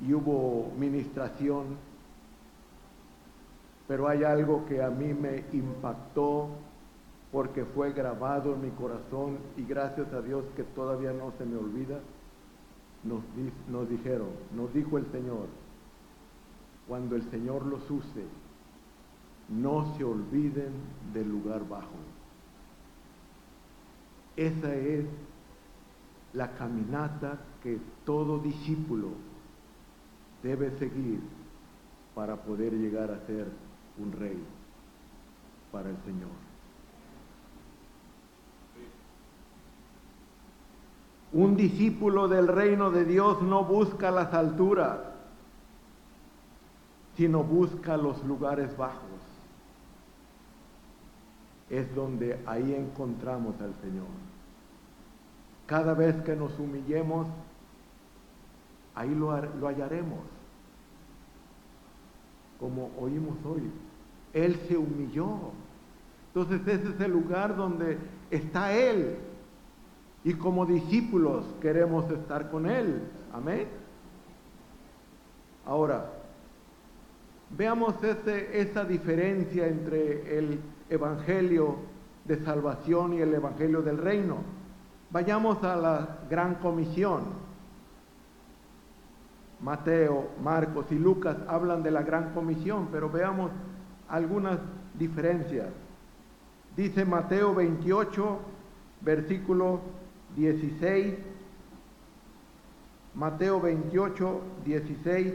y 0.07 0.15
hubo 0.15 0.73
ministración, 0.79 1.77
pero 3.87 4.09
hay 4.09 4.25
algo 4.25 4.65
que 4.67 4.83
a 4.83 4.89
mí 4.89 5.13
me 5.13 5.45
impactó 5.53 6.49
porque 7.33 7.65
fue 7.65 7.93
grabado 7.93 8.55
en 8.55 8.63
mi 8.63 8.71
corazón 8.71 9.39
y 9.57 9.65
gracias 9.65 10.13
a 10.13 10.23
Dios 10.23 10.45
que 10.57 10.63
todavía 10.63 11.13
no 11.13 11.33
se 11.39 11.45
me 11.45 11.57
olvida, 11.57 11.99
nos, 13.05 13.23
nos 13.69 13.89
dijeron, 13.89 14.29
nos 14.55 14.73
dijo 14.73 14.99
el 14.99 15.07
Señor, 15.13 15.47
cuando 16.89 17.15
el 17.17 17.23
Señor 17.31 17.67
los 17.67 17.89
use, 17.91 18.25
no 19.49 19.97
se 19.97 20.05
olviden 20.05 20.73
del 21.13 21.29
lugar 21.29 21.69
bajo. 21.69 22.10
Esa 24.37 24.75
es 24.75 25.05
la 26.33 26.53
caminata 26.53 27.39
que 27.63 27.79
todo 28.05 28.39
discípulo 28.39 29.09
debe 30.43 30.71
seguir 30.79 31.21
para 32.15 32.37
poder 32.37 32.73
llegar 32.73 33.11
a 33.11 33.27
ser 33.27 33.49
un 33.99 34.13
rey 34.13 34.39
para 35.73 35.91
el 35.91 35.97
Señor. 36.05 36.31
Un 41.33 41.57
discípulo 41.57 42.27
del 42.27 42.49
reino 42.49 42.91
de 42.91 43.05
Dios 43.05 43.41
no 43.43 43.65
busca 43.65 44.11
las 44.11 44.35
alturas, 44.35 44.99
sino 47.17 47.45
busca 47.45 47.97
los 47.97 48.25
lugares 48.25 48.77
bajos. 48.77 49.30
Es 51.71 51.95
donde 51.95 52.39
ahí 52.47 52.75
encontramos 52.75 53.55
al 53.61 53.75
Señor. 53.77 54.07
Cada 55.67 55.95
vez 55.95 56.17
que 56.23 56.35
nos 56.35 56.59
humillemos, 56.59 57.29
ahí 58.95 59.15
lo, 59.15 59.41
lo 59.41 59.69
hallaremos. 59.69 60.19
Como 62.59 62.91
oímos 62.99 63.37
hoy, 63.45 63.71
Él 64.35 64.57
se 64.69 64.77
humilló. 64.77 65.53
Entonces 66.35 66.61
ese 66.67 66.95
es 66.95 67.01
el 67.01 67.13
lugar 67.13 67.57
donde 67.57 67.99
está 68.31 68.73
Él. 68.73 69.17
Y 70.25 70.35
como 70.35 70.67
discípulos 70.67 71.45
queremos 71.63 72.11
estar 72.11 72.51
con 72.51 72.67
Él. 72.67 73.03
Amén. 73.33 73.69
Ahora, 75.65 76.11
veamos 77.57 77.95
ese, 78.03 78.61
esa 78.61 78.85
diferencia 78.85 79.67
entre 79.67 80.39
el 80.39 80.59
Evangelio 80.91 81.77
de 82.25 82.37
salvación 82.45 83.15
y 83.15 83.21
el 83.21 83.33
Evangelio 83.33 83.81
del 83.81 83.99
reino. 83.99 84.39
Vayamos 85.11 85.63
a 85.65 85.77
la 85.77 86.19
gran 86.29 86.57
comisión. 86.57 87.23
Mateo, 89.61 90.29
Marcos 90.43 90.87
y 90.91 90.97
Lucas 90.97 91.37
hablan 91.49 91.83
de 91.83 91.91
la 91.91 92.03
gran 92.03 92.33
comisión, 92.33 92.89
pero 92.93 93.11
veamos 93.11 93.51
algunas 94.09 94.59
diferencias. 94.99 95.69
Dice 96.77 97.05
Mateo 97.05 97.55
28, 97.55 98.39
versículo 99.01 99.81
16. 100.37 101.15
Mateo 103.15 103.61
28, 103.61 104.41
16. 104.65 105.35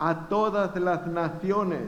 a 0.00 0.28
todas 0.28 0.74
las 0.80 1.06
naciones, 1.06 1.82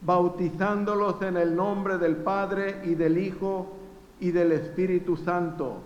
bautizándolos 0.00 1.20
en 1.20 1.36
el 1.36 1.56
nombre 1.56 1.98
del 1.98 2.16
Padre 2.16 2.80
y 2.84 2.94
del 2.94 3.18
Hijo 3.18 3.76
y 4.20 4.30
del 4.30 4.52
Espíritu 4.52 5.16
Santo. 5.16 5.82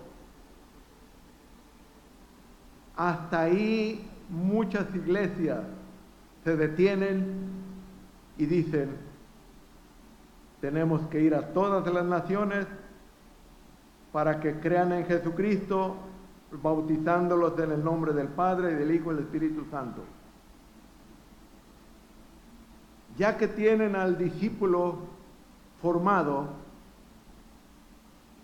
Hasta 2.95 3.41
ahí 3.41 4.07
muchas 4.29 4.93
iglesias 4.93 5.61
se 6.43 6.55
detienen 6.55 7.49
y 8.37 8.45
dicen, 8.45 8.91
tenemos 10.61 11.01
que 11.07 11.21
ir 11.21 11.33
a 11.33 11.51
todas 11.51 11.91
las 11.91 12.05
naciones 12.05 12.67
para 14.11 14.39
que 14.39 14.59
crean 14.59 14.91
en 14.91 15.05
Jesucristo, 15.05 15.95
bautizándolos 16.61 17.57
en 17.57 17.71
el 17.71 17.83
nombre 17.83 18.13
del 18.13 18.27
Padre, 18.27 18.73
y 18.73 18.75
del 18.75 18.91
Hijo 18.91 19.11
y 19.11 19.15
del 19.15 19.23
Espíritu 19.23 19.65
Santo. 19.71 20.03
Ya 23.19 23.37
que 23.37 23.49
tienen 23.49 23.97
al 23.97 24.17
discípulo 24.17 24.99
formado, 25.81 26.47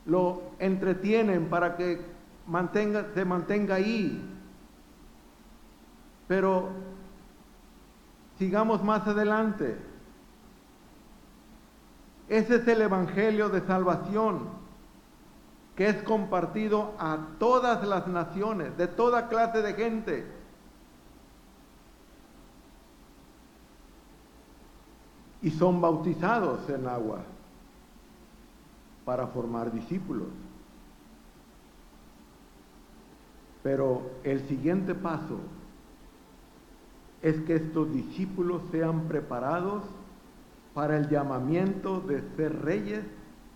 lo 0.05 0.41
entretienen 0.59 1.47
para 1.49 1.77
que 1.77 2.01
se 3.15 3.25
mantenga 3.25 3.75
ahí. 3.75 4.21
Pero 6.27 6.67
sigamos 8.38 8.83
más 8.83 9.07
adelante. 9.07 9.77
Ese 12.27 12.55
es 12.57 12.67
el 12.67 12.81
Evangelio 12.81 13.47
de 13.47 13.61
salvación 13.61 14.49
que 15.77 15.88
es 15.88 16.03
compartido 16.03 16.95
a 16.99 17.17
todas 17.39 17.88
las 17.88 18.07
naciones, 18.07 18.75
de 18.77 18.88
toda 18.88 19.29
clase 19.29 19.61
de 19.61 19.73
gente. 19.73 20.44
Y 25.45 25.51
son 25.51 25.79
bautizados 25.79 26.67
en 26.71 26.88
agua 26.88 27.19
para 29.05 29.27
formar 29.27 29.71
discípulos. 29.71 30.29
Pero 33.62 34.01
el 34.23 34.47
siguiente 34.47 34.95
paso 34.95 35.38
es 37.21 37.39
que 37.41 37.58
estos 37.58 37.93
discípulos 37.93 38.63
sean 38.71 39.01
preparados 39.01 39.84
para 40.73 40.97
el 40.97 41.10
llamamiento 41.10 41.99
de 41.99 42.23
ser 42.36 42.63
reyes 42.63 43.03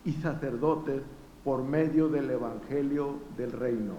y 0.04 0.12
sacerdotes 0.12 1.02
por 1.42 1.64
medio 1.64 2.08
del 2.08 2.30
Evangelio 2.30 3.16
del 3.36 3.50
Reino, 3.50 3.94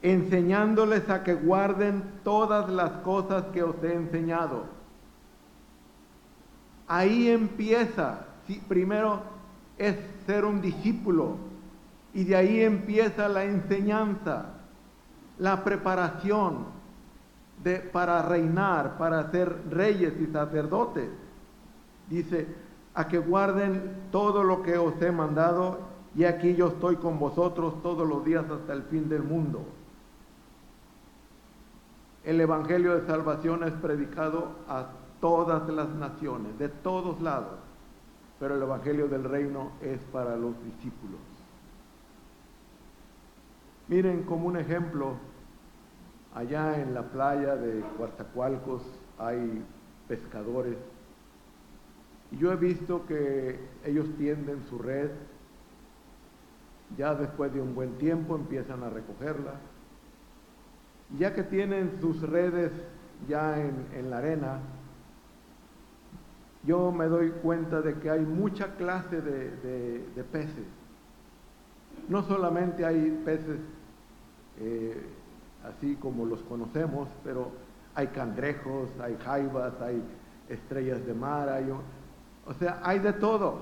enseñándoles 0.00 1.10
a 1.10 1.22
que 1.22 1.34
guarden 1.34 2.02
todas 2.24 2.70
las 2.70 2.92
cosas 3.02 3.44
que 3.52 3.62
os 3.62 3.76
he 3.82 3.92
enseñado. 3.92 4.77
Ahí 6.88 7.28
empieza, 7.28 8.26
primero 8.66 9.20
es 9.76 9.96
ser 10.26 10.44
un 10.44 10.60
discípulo 10.60 11.36
y 12.14 12.24
de 12.24 12.34
ahí 12.34 12.60
empieza 12.60 13.28
la 13.28 13.44
enseñanza, 13.44 14.46
la 15.38 15.62
preparación, 15.62 16.78
para 17.92 18.22
reinar, 18.22 18.96
para 18.98 19.30
ser 19.30 19.54
reyes 19.70 20.14
y 20.20 20.26
sacerdotes. 20.32 21.10
Dice, 22.08 22.46
a 22.94 23.06
que 23.06 23.18
guarden 23.18 24.08
todo 24.10 24.42
lo 24.42 24.62
que 24.62 24.78
os 24.78 25.00
he 25.02 25.12
mandado, 25.12 25.80
y 26.14 26.24
aquí 26.24 26.54
yo 26.54 26.68
estoy 26.68 26.96
con 26.96 27.18
vosotros 27.18 27.82
todos 27.82 28.08
los 28.08 28.24
días 28.24 28.44
hasta 28.50 28.72
el 28.72 28.82
fin 28.84 29.08
del 29.08 29.22
mundo. 29.22 29.64
El 32.24 32.40
Evangelio 32.40 32.94
de 32.94 33.06
Salvación 33.06 33.62
es 33.64 33.72
predicado 33.74 34.52
a 34.68 34.86
todas 35.20 35.68
las 35.68 35.88
naciones, 35.90 36.58
de 36.58 36.68
todos 36.68 37.20
lados, 37.20 37.58
pero 38.38 38.56
el 38.56 38.62
Evangelio 38.62 39.08
del 39.08 39.24
Reino 39.24 39.72
es 39.82 40.00
para 40.12 40.36
los 40.36 40.54
discípulos. 40.64 41.20
Miren 43.88 44.24
como 44.24 44.46
un 44.46 44.56
ejemplo, 44.56 45.16
Allá 46.34 46.80
en 46.80 46.94
la 46.94 47.02
playa 47.02 47.56
de 47.56 47.82
Coatzacoalcos 47.96 48.82
hay 49.18 49.64
pescadores 50.06 50.76
y 52.30 52.36
yo 52.36 52.52
he 52.52 52.56
visto 52.56 53.06
que 53.06 53.58
ellos 53.84 54.06
tienden 54.18 54.62
su 54.68 54.78
red, 54.78 55.10
ya 56.96 57.14
después 57.14 57.52
de 57.52 57.60
un 57.60 57.74
buen 57.74 57.96
tiempo 57.96 58.36
empiezan 58.36 58.82
a 58.82 58.90
recogerla. 58.90 59.54
Y 61.14 61.18
ya 61.18 61.34
que 61.34 61.42
tienen 61.42 61.98
sus 62.00 62.20
redes 62.20 62.70
ya 63.26 63.58
en, 63.58 64.10
la 64.10 64.18
arena, 64.18 64.60
yo 66.64 66.90
me 66.92 67.06
doy 67.06 67.30
cuenta 67.42 67.80
de 67.80 67.94
que 67.98 68.10
hay 68.10 68.20
mucha 68.20 68.74
clase 68.76 69.20
de, 69.20 70.24
peces. 70.32 70.66
No 72.08 72.22
solamente 72.22 72.84
hay 72.84 73.10
peces 73.24 73.58
eh, 74.60 75.00
así 75.64 75.96
como 75.96 76.24
los 76.24 76.40
conocemos, 76.42 77.08
pero 77.22 77.50
hay 77.94 78.08
cangrejos, 78.08 78.88
hay 79.00 79.16
jaivas, 79.24 79.80
hay 79.80 80.02
estrellas 80.48 81.04
de 81.06 81.14
mar, 81.14 81.48
hay, 81.48 81.70
o 81.70 82.54
sea, 82.54 82.80
hay 82.82 82.98
de 82.98 83.12
todo. 83.12 83.60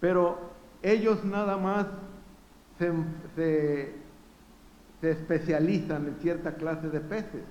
Pero 0.00 0.38
ellos 0.82 1.24
nada 1.24 1.56
más 1.56 1.86
se, 2.78 2.92
se 5.00 5.10
especializan 5.10 6.06
en 6.06 6.16
cierta 6.16 6.54
clase 6.54 6.88
de 6.88 7.00
peces 7.00 7.44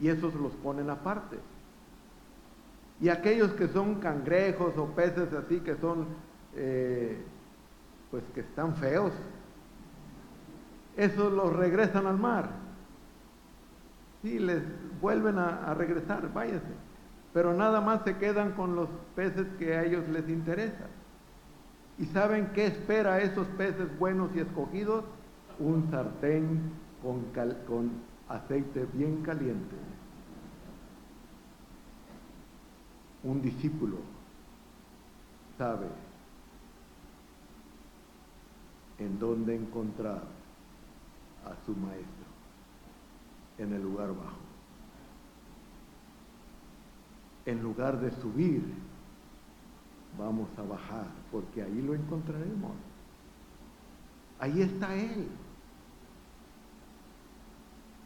y 0.00 0.08
esos 0.08 0.34
los 0.34 0.52
ponen 0.54 0.90
aparte. 0.90 1.38
Y 3.04 3.10
aquellos 3.10 3.52
que 3.52 3.68
son 3.68 3.96
cangrejos 3.96 4.78
o 4.78 4.86
peces 4.86 5.30
así 5.34 5.60
que 5.60 5.76
son, 5.76 6.06
eh, 6.56 7.22
pues 8.10 8.24
que 8.34 8.40
están 8.40 8.76
feos, 8.76 9.12
esos 10.96 11.30
los 11.30 11.52
regresan 11.54 12.06
al 12.06 12.16
mar. 12.16 12.48
Sí, 14.22 14.38
les 14.38 14.62
vuelven 15.02 15.38
a, 15.38 15.74
regresar, 15.74 16.32
váyase. 16.32 16.64
pero 17.34 17.52
nada 17.52 17.82
más 17.82 18.04
se 18.04 18.16
quedan 18.16 18.52
con 18.52 18.74
los 18.74 18.88
peces 19.14 19.48
que 19.58 19.76
a 19.76 19.84
ellos 19.84 20.08
les 20.08 20.26
interesa. 20.30 20.86
¿Y 21.98 22.06
saben 22.06 22.52
qué 22.54 22.68
espera 22.68 23.16
a 23.16 23.20
esos 23.20 23.46
peces 23.48 23.98
buenos 23.98 24.34
y 24.34 24.38
escogidos? 24.38 25.04
Un 25.58 25.90
sartén 25.90 26.72
con, 27.02 27.24
con 27.66 27.90
aceite 28.30 28.86
bien 28.94 29.20
caliente. 29.20 29.76
Un 33.24 33.40
discípulo 33.40 33.96
sabe 35.56 35.86
en 38.98 39.18
dónde 39.18 39.56
encontrar 39.56 40.22
a 41.44 41.66
su 41.66 41.72
maestro, 41.72 42.24
en 43.58 43.72
el 43.72 43.82
lugar 43.82 44.08
bajo. 44.08 44.36
En 47.46 47.62
lugar 47.62 48.00
de 48.00 48.10
subir, 48.10 48.62
vamos 50.18 50.48
a 50.58 50.62
bajar, 50.62 51.06
porque 51.30 51.62
ahí 51.62 51.82
lo 51.82 51.94
encontraremos. 51.94 52.72
Ahí 54.38 54.62
está 54.62 54.94
Él. 54.94 55.28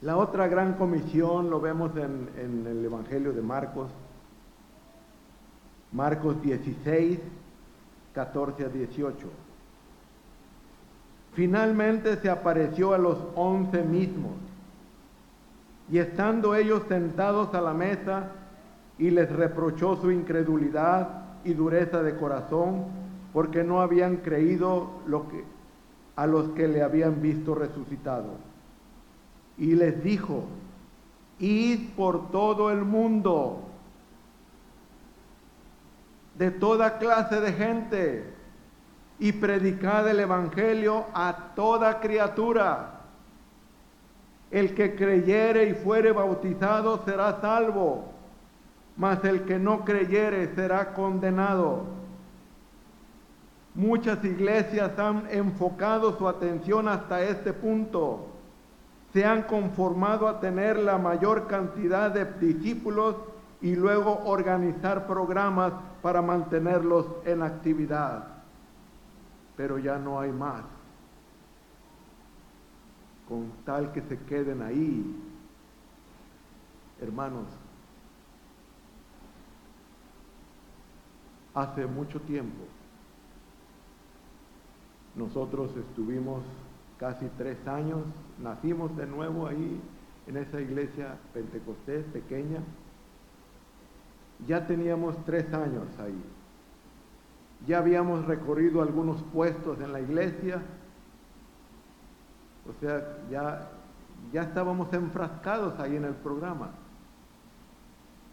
La 0.00 0.16
otra 0.16 0.46
gran 0.48 0.74
comisión 0.74 1.50
lo 1.50 1.60
vemos 1.60 1.96
en, 1.96 2.28
en, 2.36 2.66
el 2.66 2.84
Evangelio 2.84 3.32
de 3.32 3.42
Marcos, 3.42 3.90
Marcos 5.92 6.40
16, 6.42 7.18
14 8.14 8.64
a 8.64 8.68
18. 8.68 9.28
Finalmente 11.32 12.16
se 12.16 12.28
apareció 12.28 12.92
a 12.92 12.98
los 12.98 13.18
once 13.34 13.82
mismos, 13.82 14.34
y 15.90 15.98
estando 15.98 16.54
ellos 16.54 16.82
sentados 16.88 17.54
a 17.54 17.60
la 17.60 17.72
mesa, 17.72 18.32
y 18.98 19.10
les 19.10 19.30
reprochó 19.30 19.96
su 19.96 20.10
incredulidad 20.10 21.26
y 21.44 21.54
dureza 21.54 22.02
de 22.02 22.16
corazón, 22.16 22.86
porque 23.32 23.62
no 23.62 23.80
habían 23.80 24.16
creído 24.16 24.90
lo 25.06 25.28
que, 25.28 25.44
a 26.16 26.26
los 26.26 26.48
que 26.50 26.66
le 26.66 26.82
habían 26.82 27.22
visto 27.22 27.54
resucitado. 27.54 28.30
Y 29.56 29.74
les 29.74 30.02
dijo, 30.02 30.44
id 31.38 31.90
por 31.96 32.30
todo 32.30 32.70
el 32.70 32.84
mundo, 32.84 33.67
de 36.38 36.52
toda 36.52 36.98
clase 36.98 37.40
de 37.40 37.52
gente, 37.52 38.24
y 39.18 39.32
predicad 39.32 40.08
el 40.08 40.20
Evangelio 40.20 41.06
a 41.12 41.52
toda 41.56 41.98
criatura. 41.98 43.00
El 44.50 44.74
que 44.74 44.94
creyere 44.94 45.68
y 45.68 45.74
fuere 45.74 46.12
bautizado 46.12 47.04
será 47.04 47.40
salvo, 47.40 48.12
mas 48.96 49.22
el 49.24 49.42
que 49.42 49.58
no 49.58 49.84
creyere 49.84 50.54
será 50.54 50.94
condenado. 50.94 51.82
Muchas 53.74 54.24
iglesias 54.24 54.96
han 54.98 55.26
enfocado 55.30 56.16
su 56.16 56.28
atención 56.28 56.88
hasta 56.88 57.22
este 57.22 57.52
punto. 57.52 58.28
Se 59.12 59.24
han 59.24 59.42
conformado 59.42 60.28
a 60.28 60.40
tener 60.40 60.78
la 60.78 60.98
mayor 60.98 61.48
cantidad 61.48 62.10
de 62.10 62.24
discípulos 62.24 63.16
y 63.60 63.74
luego 63.74 64.20
organizar 64.24 65.06
programas 65.06 65.72
para 66.02 66.22
mantenerlos 66.22 67.06
en 67.24 67.42
actividad 67.42 68.38
pero 69.58 69.76
ya 69.76 69.98
no 69.98 70.20
hay 70.20 70.30
más. 70.30 70.62
Con 73.28 73.50
tal 73.66 73.92
que 73.92 74.00
se 74.02 74.16
queden 74.16 74.62
ahí, 74.62 75.04
hermanos, 77.00 77.46
hace 81.54 81.86
mucho 81.86 82.20
tiempo 82.20 82.64
nosotros 85.16 85.76
estuvimos 85.76 86.44
casi 87.00 87.26
tres 87.36 87.58
años, 87.66 88.04
nacimos 88.40 88.96
de 88.96 89.06
nuevo 89.06 89.48
ahí 89.48 89.80
en 90.28 90.36
esa 90.36 90.60
iglesia 90.60 91.18
pentecostés 91.34 92.04
pequeña. 92.12 92.60
Ya 94.46 94.66
teníamos 94.66 95.16
tres 95.24 95.52
años 95.52 95.86
ahí 95.98 96.22
ya 97.66 97.78
habíamos 97.78 98.24
recorrido 98.26 98.82
algunos 98.82 99.22
puestos 99.32 99.80
en 99.80 99.92
la 99.92 100.00
iglesia, 100.00 100.62
o 102.68 102.80
sea, 102.80 103.18
ya, 103.30 103.70
ya 104.32 104.42
estábamos 104.42 104.92
enfrascados 104.92 105.78
ahí 105.80 105.96
en 105.96 106.04
el 106.04 106.14
programa. 106.14 106.70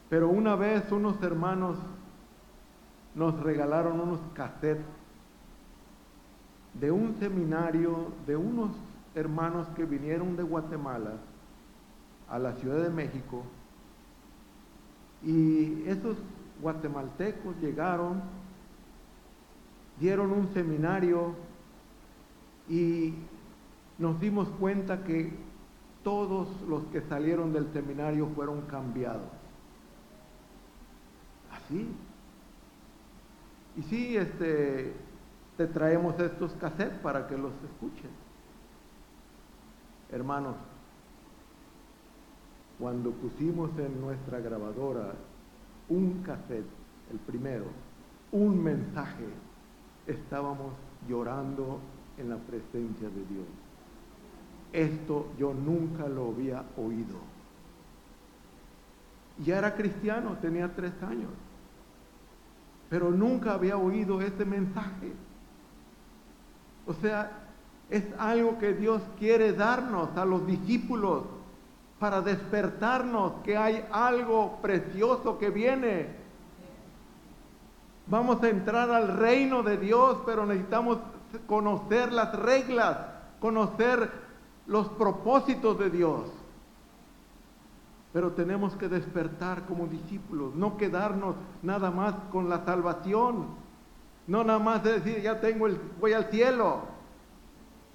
Pero 0.09 0.29
una 0.29 0.55
vez 0.55 0.91
unos 0.91 1.21
hermanos 1.23 1.77
nos 3.15 3.39
regalaron 3.39 3.99
unos 3.99 4.19
cassettes 4.33 4.85
de 6.73 6.91
un 6.91 7.15
seminario 7.15 8.11
de 8.27 8.35
unos 8.35 8.71
hermanos 9.15 9.67
que 9.75 9.85
vinieron 9.85 10.35
de 10.35 10.43
Guatemala 10.43 11.13
a 12.29 12.37
la 12.37 12.53
Ciudad 12.53 12.83
de 12.83 12.89
México 12.89 13.43
y 15.25 15.83
esos 15.88 16.17
guatemaltecos 16.61 17.55
llegaron 17.61 18.21
dieron 19.99 20.31
un 20.31 20.53
seminario 20.53 21.33
y 22.69 23.13
nos 23.97 24.19
dimos 24.19 24.47
cuenta 24.59 25.03
que 25.03 25.33
todos 26.03 26.47
los 26.67 26.83
que 26.85 27.01
salieron 27.01 27.53
del 27.53 27.71
seminario 27.71 28.27
fueron 28.35 28.61
cambiados. 28.61 29.29
Así. 31.51 31.89
Y 33.77 33.81
sí, 33.83 34.17
este, 34.17 34.93
te 35.57 35.67
traemos 35.67 36.19
estos 36.19 36.53
cassettes 36.53 36.99
para 36.99 37.27
que 37.27 37.38
los 37.38 37.53
escuchen. 37.63 38.11
Hermanos, 40.11 40.55
cuando 42.79 43.11
pusimos 43.11 43.71
en 43.77 44.01
nuestra 44.01 44.39
grabadora 44.39 45.13
un 45.89 46.21
cassette, 46.23 46.65
el 47.11 47.19
primero, 47.19 47.65
un 48.31 48.61
mensaje 48.61 49.27
estábamos 50.07 50.73
llorando 51.07 51.79
en 52.17 52.29
la 52.29 52.38
presencia 52.38 53.09
de 53.09 53.25
Dios. 53.25 53.47
Esto 54.73 55.27
yo 55.38 55.53
nunca 55.53 56.07
lo 56.07 56.29
había 56.29 56.63
oído. 56.77 57.17
Ya 59.43 59.57
era 59.57 59.75
cristiano, 59.75 60.38
tenía 60.41 60.73
tres 60.75 60.93
años, 61.03 61.31
pero 62.89 63.11
nunca 63.11 63.53
había 63.53 63.77
oído 63.77 64.21
ese 64.21 64.45
mensaje. 64.45 65.13
O 66.88 66.93
sea, 66.93 67.45
es 67.89 68.03
algo 68.17 68.57
que 68.59 68.73
Dios 68.73 69.01
quiere 69.19 69.53
darnos 69.53 70.15
a 70.17 70.25
los 70.25 70.45
discípulos 70.47 71.23
para 71.99 72.21
despertarnos 72.21 73.34
que 73.43 73.58
hay 73.58 73.86
algo 73.91 74.60
precioso 74.62 75.38
que 75.38 75.49
viene 75.49 76.25
Vamos 78.08 78.43
a 78.43 78.49
entrar 78.49 78.91
al 78.91 79.17
reino 79.17 79.63
de 79.63 79.77
Dios, 79.77 80.19
pero 80.25 80.45
necesitamos 80.45 80.99
conocer 81.47 82.12
las 82.12 82.36
reglas, 82.36 82.97
conocer 83.39 84.12
los 84.67 84.88
propósitos 84.89 85.79
de 85.79 85.89
Dios. 85.89 86.31
Pero 88.13 88.31
tenemos 88.34 88.75
que 88.75 88.88
despertar 88.88 89.65
como 89.65 89.88
discípulos, 89.88 90.53
no 90.53 90.77
quedarnos 90.77 91.36
nada 91.63 91.89
más 91.89 92.13
con 92.31 92.47
la 92.47 92.63
salvación, 92.63 93.47
no 94.27 94.43
nada 94.43 94.60
más 94.60 94.84
decir, 94.84 95.21
ya 95.21 95.41
tengo 95.41 95.65
el, 95.65 95.79
voy 95.99 96.13
al 96.13 96.25
cielo. 96.25 96.81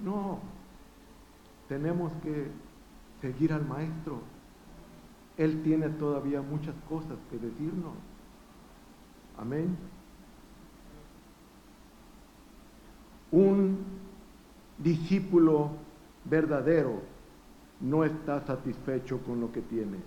No, 0.00 0.40
tenemos 1.68 2.12
que 2.22 2.50
seguir 3.20 3.52
al 3.52 3.66
Maestro. 3.66 4.20
Él 5.36 5.62
tiene 5.62 5.88
todavía 5.88 6.42
muchas 6.42 6.74
cosas 6.88 7.16
que 7.30 7.38
decirnos. 7.38 7.94
Amén. 9.38 9.76
Un 13.30 13.78
discípulo 14.78 15.70
verdadero 16.24 17.00
no 17.80 18.04
está 18.04 18.40
satisfecho 18.42 19.18
con 19.24 19.40
lo 19.40 19.52
que 19.52 19.62
tiene. 19.62 19.98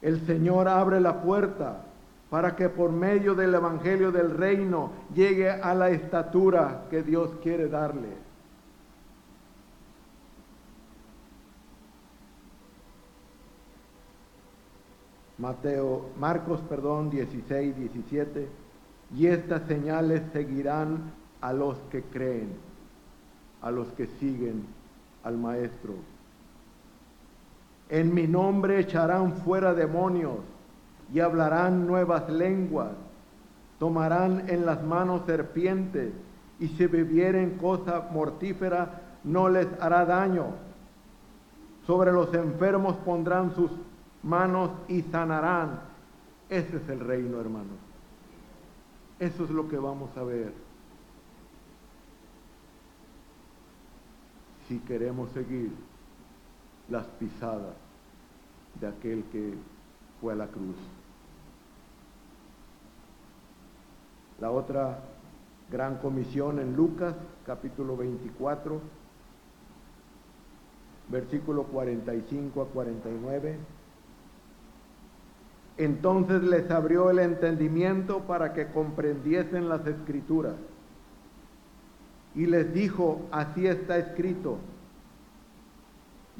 El 0.00 0.24
Señor 0.26 0.68
abre 0.68 1.00
la 1.00 1.22
puerta 1.22 1.84
para 2.30 2.54
que 2.54 2.68
por 2.68 2.92
medio 2.92 3.34
del 3.34 3.54
Evangelio 3.54 4.12
del 4.12 4.36
Reino 4.36 4.92
llegue 5.14 5.50
a 5.50 5.74
la 5.74 5.90
estatura 5.90 6.84
que 6.90 7.02
Dios 7.02 7.30
quiere 7.42 7.68
darle. 7.68 8.27
Mateo, 15.38 16.06
Marcos, 16.18 16.60
perdón, 16.68 17.10
16, 17.10 17.76
17 17.76 18.48
y 19.16 19.26
estas 19.26 19.62
señales 19.68 20.22
seguirán 20.32 21.12
a 21.40 21.52
los 21.52 21.78
que 21.90 22.02
creen, 22.02 22.52
a 23.62 23.70
los 23.70 23.88
que 23.92 24.06
siguen 24.18 24.66
al 25.22 25.38
Maestro. 25.38 25.94
En 27.88 28.12
mi 28.12 28.26
nombre 28.26 28.80
echarán 28.80 29.34
fuera 29.36 29.74
demonios 29.74 30.38
y 31.12 31.20
hablarán 31.20 31.86
nuevas 31.86 32.28
lenguas. 32.28 32.90
Tomarán 33.78 34.48
en 34.48 34.66
las 34.66 34.82
manos 34.82 35.22
serpientes 35.24 36.12
y 36.58 36.68
si 36.68 36.86
bebieren 36.86 37.56
cosa 37.58 38.08
mortífera 38.12 39.02
no 39.24 39.48
les 39.48 39.68
hará 39.80 40.04
daño. 40.04 40.46
Sobre 41.86 42.12
los 42.12 42.34
enfermos 42.34 42.96
pondrán 42.96 43.54
sus 43.54 43.70
manos 44.22 44.70
y 44.88 45.02
sanarán. 45.02 45.80
Ese 46.48 46.76
es 46.78 46.88
el 46.88 47.00
reino, 47.00 47.40
hermanos. 47.40 47.76
Eso 49.18 49.44
es 49.44 49.50
lo 49.50 49.68
que 49.68 49.76
vamos 49.76 50.16
a 50.16 50.22
ver. 50.22 50.52
Si 54.68 54.78
queremos 54.80 55.30
seguir 55.30 55.72
las 56.88 57.06
pisadas 57.06 57.74
de 58.80 58.86
aquel 58.86 59.24
que 59.24 59.54
fue 60.20 60.32
a 60.32 60.36
la 60.36 60.46
cruz. 60.46 60.76
La 64.40 64.50
otra 64.50 65.00
gran 65.70 65.98
comisión 65.98 66.60
en 66.60 66.76
Lucas 66.76 67.14
capítulo 67.44 67.96
24, 67.96 68.80
versículo 71.08 71.64
45 71.64 72.62
a 72.62 72.66
49. 72.66 73.77
Entonces 75.78 76.42
les 76.42 76.68
abrió 76.72 77.08
el 77.08 77.20
entendimiento 77.20 78.22
para 78.22 78.52
que 78.52 78.66
comprendiesen 78.66 79.68
las 79.68 79.86
escrituras. 79.86 80.54
Y 82.34 82.46
les 82.46 82.74
dijo, 82.74 83.22
así 83.30 83.66
está 83.68 83.96
escrito. 83.96 84.58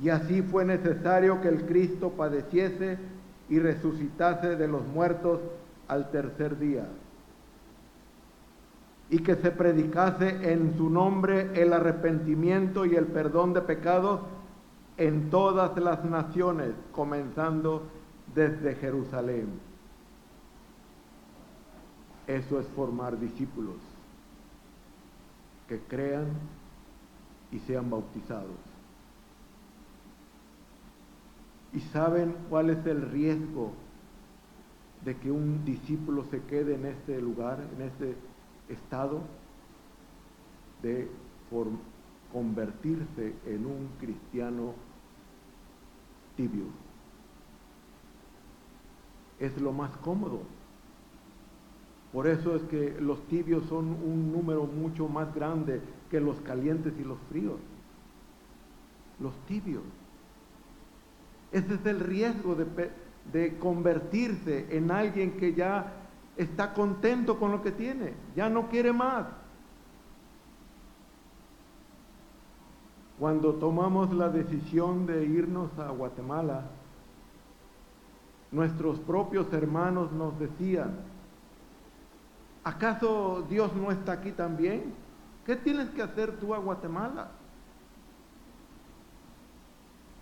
Y 0.02 0.10
así 0.10 0.42
fue 0.42 0.64
necesario 0.64 1.40
que 1.40 1.48
el 1.48 1.66
Cristo 1.66 2.10
padeciese 2.10 2.98
y 3.48 3.60
resucitase 3.60 4.56
de 4.56 4.68
los 4.68 4.84
muertos 4.86 5.40
al 5.86 6.10
tercer 6.10 6.58
día. 6.58 6.86
Y 9.08 9.20
que 9.20 9.36
se 9.36 9.52
predicase 9.52 10.52
en 10.52 10.76
su 10.76 10.90
nombre 10.90 11.50
el 11.54 11.72
arrepentimiento 11.72 12.84
y 12.84 12.96
el 12.96 13.06
perdón 13.06 13.54
de 13.54 13.62
pecados 13.62 14.20
en 14.96 15.30
todas 15.30 15.78
las 15.78 16.04
naciones, 16.04 16.72
comenzando 16.92 17.84
desde 18.38 18.76
Jerusalén. 18.76 19.48
Eso 22.28 22.60
es 22.60 22.68
formar 22.68 23.18
discípulos 23.18 23.78
que 25.66 25.80
crean 25.80 26.26
y 27.50 27.58
sean 27.58 27.90
bautizados. 27.90 28.60
¿Y 31.72 31.80
saben 31.80 32.36
cuál 32.48 32.70
es 32.70 32.86
el 32.86 33.10
riesgo 33.10 33.72
de 35.04 35.16
que 35.16 35.32
un 35.32 35.64
discípulo 35.64 36.24
se 36.30 36.40
quede 36.42 36.76
en 36.76 36.86
este 36.86 37.20
lugar, 37.20 37.58
en 37.76 37.82
este 37.82 38.14
estado? 38.68 39.20
De 40.80 41.10
convertirse 42.32 43.34
en 43.46 43.66
un 43.66 43.88
cristiano 43.98 44.74
tibio. 46.36 46.87
Es 49.40 49.60
lo 49.60 49.72
más 49.72 49.96
cómodo. 49.98 50.42
Por 52.12 52.26
eso 52.26 52.56
es 52.56 52.62
que 52.64 52.96
los 53.00 53.22
tibios 53.26 53.64
son 53.66 53.86
un 53.86 54.32
número 54.32 54.64
mucho 54.64 55.08
más 55.08 55.34
grande 55.34 55.80
que 56.10 56.20
los 56.20 56.40
calientes 56.40 56.94
y 56.98 57.04
los 57.04 57.18
fríos. 57.28 57.60
Los 59.20 59.34
tibios. 59.46 59.82
Ese 61.52 61.74
es 61.74 61.86
el 61.86 62.00
riesgo 62.00 62.54
de, 62.54 62.90
de, 63.32 63.58
convertirse 63.58 64.66
en 64.70 64.90
alguien 64.90 65.32
que 65.38 65.54
ya 65.54 65.92
está 66.36 66.72
contento 66.72 67.38
con 67.38 67.52
lo 67.52 67.62
que 67.62 67.72
tiene, 67.72 68.14
ya 68.36 68.48
no 68.48 68.68
quiere 68.68 68.92
más. 68.92 69.26
Cuando 73.18 73.54
tomamos 73.54 74.12
la 74.12 74.28
decisión 74.28 75.06
de 75.06 75.24
irnos 75.24 75.76
a 75.78 75.90
Guatemala, 75.90 76.70
nuestros 78.50 78.98
propios 79.00 79.52
hermanos 79.52 80.12
nos 80.12 80.38
decían, 80.38 80.96
¿acaso 82.64 83.44
Dios 83.48 83.74
no 83.74 83.90
está 83.90 84.12
aquí 84.12 84.32
también? 84.32 84.94
¿Qué 85.44 85.56
tienes 85.56 85.88
que 85.90 86.02
hacer 86.02 86.38
tú 86.38 86.54
a 86.54 86.58
Guatemala? 86.58 87.28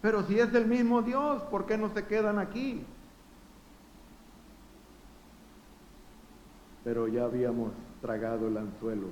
Pero 0.02 0.22
si 0.24 0.38
es 0.38 0.54
el 0.54 0.66
mismo 0.66 1.02
Dios, 1.02 1.42
¿por 1.44 1.66
qué 1.66 1.76
no 1.76 1.92
se 1.92 2.04
quedan 2.06 2.38
aquí? 2.38 2.84
Pero 6.84 7.08
ya 7.08 7.24
habíamos 7.24 7.72
tragado 8.00 8.46
el 8.46 8.56
anzuelo 8.56 9.08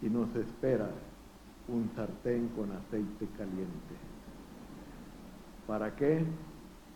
y 0.00 0.08
nos 0.08 0.34
espera 0.34 0.88
un 1.68 1.90
sartén 1.94 2.48
con 2.56 2.70
aceite 2.72 3.26
caliente. 3.36 3.94
¿Para 5.66 5.94
qué? 5.94 6.24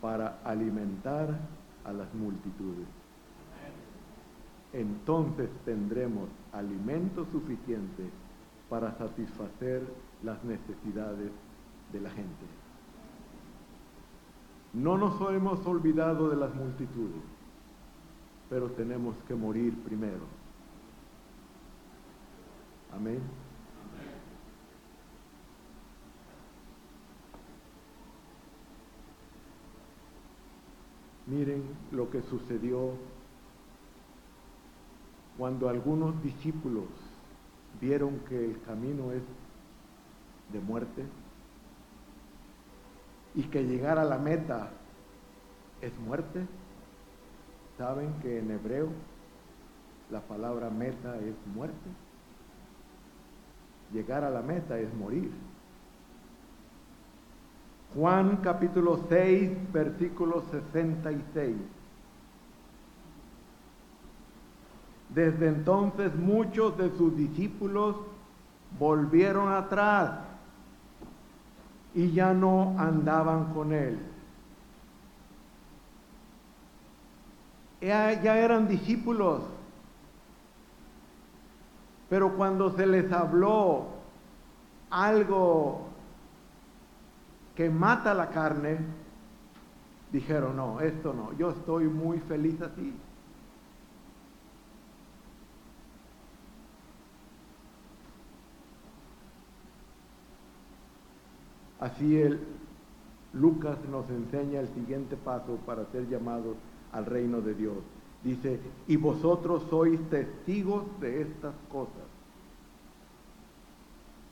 Para 0.01 0.39
alimentar 0.43 1.37
a 1.85 1.93
las 1.93 2.13
multitudes. 2.13 2.87
Entonces 4.73 5.49
tendremos 5.65 6.29
alimento 6.53 7.25
suficiente 7.31 8.09
para 8.69 8.97
satisfacer 8.97 9.83
las 10.23 10.43
necesidades 10.43 11.31
de 11.91 12.01
la 12.01 12.09
gente. 12.09 12.45
No 14.73 14.97
nos 14.97 15.19
hemos 15.31 15.65
olvidado 15.65 16.29
de 16.29 16.37
las 16.37 16.55
multitudes, 16.55 17.21
pero 18.49 18.71
tenemos 18.71 19.15
que 19.27 19.35
morir 19.35 19.77
primero. 19.83 20.23
Amén. 22.93 23.19
Miren 31.27 31.63
lo 31.91 32.09
que 32.09 32.21
sucedió 32.23 32.93
cuando 35.37 35.69
algunos 35.69 36.21
discípulos 36.23 36.85
vieron 37.79 38.19
que 38.29 38.45
el 38.45 38.61
camino 38.63 39.11
es 39.11 39.23
de 40.51 40.59
muerte 40.59 41.05
y 43.33 43.43
que 43.43 43.63
llegar 43.63 43.97
a 43.97 44.03
la 44.03 44.17
meta 44.17 44.71
es 45.81 45.97
muerte. 45.99 46.45
Saben 47.77 48.13
que 48.21 48.39
en 48.39 48.51
hebreo 48.51 48.89
la 50.11 50.21
palabra 50.21 50.69
meta 50.69 51.17
es 51.17 51.35
muerte. 51.55 51.89
Llegar 53.93 54.23
a 54.23 54.29
la 54.29 54.41
meta 54.41 54.77
es 54.79 54.93
morir. 54.93 55.31
Juan 57.93 58.37
capítulo 58.37 59.01
6, 59.09 59.73
versículo 59.73 60.43
66. 60.49 61.57
Desde 65.09 65.49
entonces 65.49 66.15
muchos 66.15 66.77
de 66.77 66.89
sus 66.97 67.15
discípulos 67.17 67.97
volvieron 68.79 69.51
atrás 69.51 70.19
y 71.93 72.11
ya 72.11 72.33
no 72.33 72.75
andaban 72.77 73.53
con 73.53 73.73
él. 73.73 73.99
Ya, 77.81 78.21
ya, 78.21 78.37
eran 78.37 78.69
discípulos, 78.69 79.41
pero 82.09 82.37
cuando 82.37 82.69
se 82.77 82.85
les 82.85 83.11
habló 83.11 83.87
algo 84.89 85.90
que 87.55 87.69
mata 87.69 88.13
la 88.13 88.29
carne, 88.29 88.77
dijeron, 90.11 90.55
no, 90.55 90.79
esto 90.79 91.13
no, 91.13 91.33
yo 91.37 91.51
estoy 91.51 91.85
muy 91.85 92.19
feliz 92.19 92.61
así. 92.61 92.93
Así 101.79 102.21
el 102.21 102.39
Lucas 103.33 103.77
nos 103.89 104.09
enseña 104.09 104.59
el 104.59 104.67
siguiente 104.69 105.15
paso 105.15 105.57
para 105.65 105.85
ser 105.87 106.07
llamados 106.09 106.55
al 106.91 107.05
reino 107.05 107.41
de 107.41 107.55
Dios. 107.55 107.77
Dice, 108.23 108.59
y 108.87 108.97
vosotros 108.97 109.63
sois 109.69 109.99
testigos 110.09 110.83
de 110.99 111.21
estas 111.21 111.55
cosas. 111.71 112.03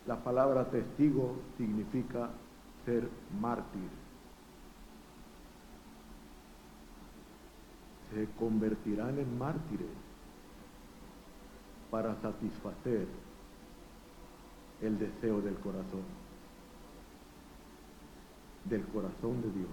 La 0.05 0.17
palabra 0.17 0.65
testigo 0.69 1.35
significa 1.57 2.29
ser 2.89 3.07
mártir. 3.39 3.89
Se 8.13 8.27
convertirán 8.39 9.19
en 9.19 9.37
mártires 9.37 9.87
para 11.91 12.15
satisfacer 12.21 13.07
el 14.81 14.97
deseo 14.97 15.41
del 15.41 15.55
corazón. 15.55 16.19
del 18.65 18.83
corazón 18.87 19.41
de 19.41 19.49
Dios. 19.51 19.69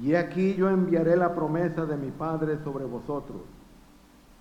Y 0.00 0.14
aquí 0.14 0.54
yo 0.54 0.68
enviaré 0.68 1.16
la 1.16 1.34
promesa 1.34 1.84
de 1.86 1.96
mi 1.96 2.10
Padre 2.10 2.58
sobre 2.64 2.86
vosotros, 2.86 3.42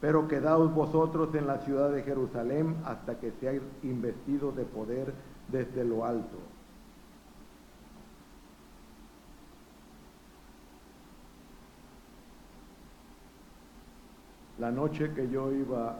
pero 0.01 0.27
quedaos 0.27 0.73
vosotros 0.73 1.35
en 1.35 1.45
la 1.45 1.59
ciudad 1.59 1.91
de 1.91 2.01
Jerusalén 2.01 2.77
hasta 2.85 3.19
que 3.19 3.31
seáis 3.39 3.61
investidos 3.83 4.55
de 4.55 4.63
poder 4.63 5.13
desde 5.51 5.83
lo 5.83 6.05
alto. 6.05 6.37
La 14.59 14.71
noche 14.71 15.13
que 15.13 15.29
yo 15.29 15.53
iba 15.53 15.95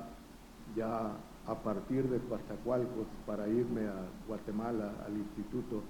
ya 0.76 1.12
a 1.46 1.56
partir 1.56 2.10
de 2.10 2.20
Coatzacoalcos 2.20 3.06
para 3.26 3.48
irme 3.48 3.88
a 3.88 4.06
Guatemala 4.28 4.92
al 5.06 5.16
instituto, 5.16 5.84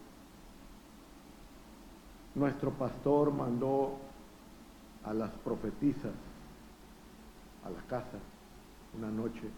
nuestro 2.35 2.71
pastor 2.71 3.33
mandó 3.33 3.97
a 5.03 5.13
las 5.13 5.31
profetisas 5.43 6.11
a 7.65 7.69
la 7.69 7.81
casa 7.87 8.17
una 8.97 9.09
noche. 9.09 9.49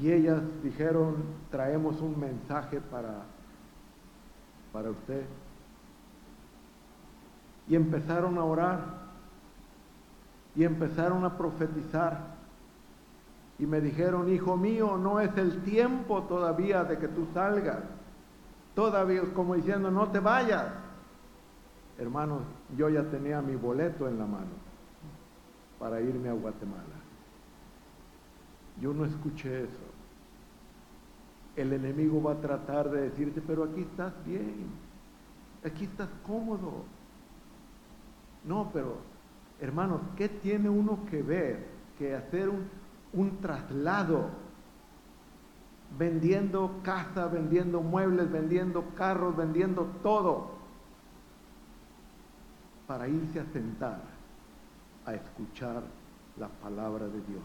Y 0.00 0.10
ellas 0.10 0.40
dijeron, 0.62 1.16
traemos 1.50 2.00
un 2.00 2.18
mensaje 2.18 2.80
para, 2.80 3.24
para 4.72 4.90
usted. 4.90 5.24
Y 7.68 7.76
empezaron 7.76 8.38
a 8.38 8.44
orar. 8.44 8.80
Y 10.54 10.64
empezaron 10.64 11.24
a 11.24 11.36
profetizar. 11.36 12.20
Y 13.58 13.66
me 13.66 13.80
dijeron, 13.80 14.32
hijo 14.32 14.56
mío, 14.56 14.96
no 14.96 15.20
es 15.20 15.36
el 15.36 15.62
tiempo 15.62 16.22
todavía 16.22 16.84
de 16.84 16.98
que 16.98 17.08
tú 17.08 17.26
salgas 17.34 17.80
Todavía 18.74 19.22
como 19.34 19.54
diciendo, 19.54 19.90
no 19.90 20.08
te 20.08 20.18
vayas. 20.18 20.66
Hermanos, 21.98 22.42
yo 22.76 22.88
ya 22.88 23.02
tenía 23.04 23.42
mi 23.42 23.54
boleto 23.54 24.08
en 24.08 24.18
la 24.18 24.26
mano 24.26 24.62
para 25.78 26.00
irme 26.00 26.30
a 26.30 26.32
Guatemala. 26.32 27.01
Yo 28.80 28.92
no 28.92 29.04
escuché 29.04 29.64
eso. 29.64 29.92
El 31.56 31.72
enemigo 31.72 32.22
va 32.22 32.32
a 32.32 32.40
tratar 32.40 32.90
de 32.90 33.10
decirte, 33.10 33.42
pero 33.46 33.64
aquí 33.64 33.82
estás 33.82 34.12
bien, 34.24 34.66
aquí 35.64 35.84
estás 35.84 36.08
cómodo. 36.26 36.84
No, 38.44 38.70
pero 38.72 38.96
hermanos, 39.60 40.00
¿qué 40.16 40.28
tiene 40.28 40.68
uno 40.68 41.04
que 41.10 41.22
ver 41.22 41.66
que 41.98 42.14
hacer 42.14 42.48
un, 42.48 43.38
traslado 43.40 44.30
vendiendo 45.98 46.80
casa, 46.82 47.26
vendiendo 47.26 47.82
muebles, 47.82 48.32
vendiendo 48.32 48.84
carros, 48.96 49.36
vendiendo 49.36 49.84
todo, 50.02 50.52
para 52.86 53.08
irse 53.08 53.40
a 53.40 53.44
sentar 53.52 54.00
a 55.04 55.14
escuchar 55.14 55.82
la 56.38 56.48
palabra 56.48 57.06
de 57.06 57.20
Dios. 57.22 57.42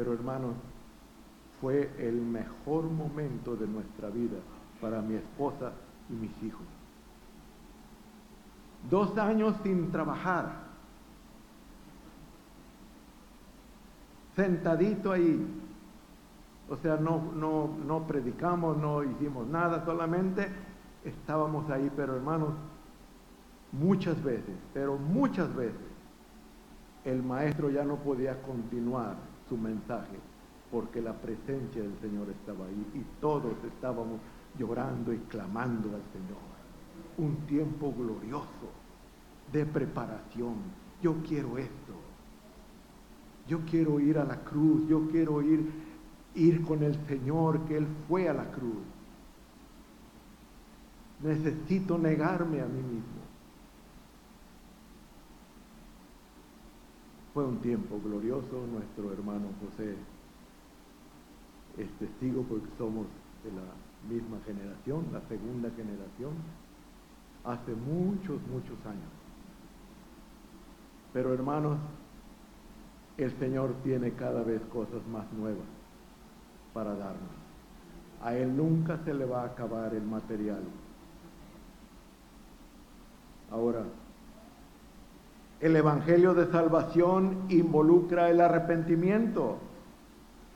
Pero 0.00 0.14
hermanos, 0.14 0.54
fue 1.60 1.90
el 1.98 2.22
mejor 2.22 2.84
momento 2.84 3.54
de 3.54 3.66
nuestra 3.66 4.08
vida 4.08 4.38
para 4.80 5.02
mi 5.02 5.14
esposa 5.16 5.72
y 6.08 6.14
mis 6.14 6.42
hijos. 6.42 6.64
Dos 8.88 9.18
años 9.18 9.54
sin 9.62 9.92
trabajar, 9.92 10.54
sentadito 14.34 15.12
ahí, 15.12 15.46
o 16.70 16.76
sea, 16.78 16.96
no, 16.96 17.30
no, 17.34 17.68
no 17.86 18.06
predicamos, 18.06 18.78
no 18.78 19.04
hicimos 19.04 19.46
nada, 19.48 19.84
solamente 19.84 20.48
estábamos 21.04 21.68
ahí, 21.68 21.92
pero 21.94 22.16
hermanos, 22.16 22.54
muchas 23.70 24.24
veces, 24.24 24.56
pero 24.72 24.96
muchas 24.96 25.54
veces, 25.54 25.90
el 27.04 27.22
maestro 27.22 27.68
ya 27.68 27.84
no 27.84 27.96
podía 27.96 28.40
continuar 28.40 29.28
su 29.50 29.58
mensaje 29.58 30.16
porque 30.70 31.02
la 31.02 31.12
presencia 31.12 31.82
del 31.82 31.98
Señor 32.00 32.30
estaba 32.30 32.64
ahí 32.64 32.86
y 32.94 33.20
todos 33.20 33.52
estábamos 33.66 34.20
llorando 34.58 35.12
y 35.12 35.18
clamando 35.18 35.88
al 35.88 36.02
Señor. 36.12 36.40
Un 37.18 37.36
tiempo 37.46 37.92
glorioso 37.92 38.70
de 39.52 39.66
preparación. 39.66 40.54
Yo 41.02 41.16
quiero 41.26 41.58
esto. 41.58 41.94
Yo 43.46 43.60
quiero 43.68 44.00
ir 44.00 44.16
a 44.16 44.24
la 44.24 44.36
cruz. 44.44 44.88
Yo 44.88 45.08
quiero 45.10 45.42
ir 45.42 45.68
ir 46.34 46.62
con 46.62 46.82
el 46.82 46.94
Señor, 47.06 47.60
que 47.66 47.76
Él 47.76 47.86
fue 48.08 48.28
a 48.28 48.34
la 48.34 48.50
cruz. 48.50 48.84
Necesito 51.22 51.98
negarme 51.98 52.60
a 52.60 52.66
mí 52.66 52.82
mismo. 52.82 53.19
Fue 57.32 57.44
un 57.44 57.58
tiempo 57.58 58.00
glorioso, 58.04 58.66
nuestro 58.72 59.12
hermano 59.12 59.48
José 59.60 59.94
es 61.78 61.88
testigo 61.98 62.42
porque 62.42 62.66
somos 62.76 63.06
de 63.44 63.52
la 63.52 64.12
misma 64.12 64.38
generación, 64.44 65.06
la 65.12 65.20
segunda 65.28 65.70
generación, 65.70 66.32
hace 67.44 67.72
muchos, 67.74 68.40
muchos 68.48 68.84
años. 68.84 69.10
Pero 71.12 71.32
hermanos, 71.32 71.78
el 73.16 73.38
Señor 73.38 73.74
tiene 73.84 74.12
cada 74.12 74.42
vez 74.42 74.60
cosas 74.72 75.06
más 75.12 75.30
nuevas 75.32 75.66
para 76.74 76.94
darnos. 76.94 77.30
A 78.22 78.34
Él 78.34 78.56
nunca 78.56 78.98
se 79.04 79.14
le 79.14 79.24
va 79.24 79.42
a 79.42 79.46
acabar 79.46 79.94
el 79.94 80.02
material. 80.02 80.62
Ahora, 83.50 83.84
el 85.60 85.76
Evangelio 85.76 86.32
de 86.32 86.50
Salvación 86.50 87.44
involucra 87.50 88.30
el 88.30 88.40
arrepentimiento, 88.40 89.58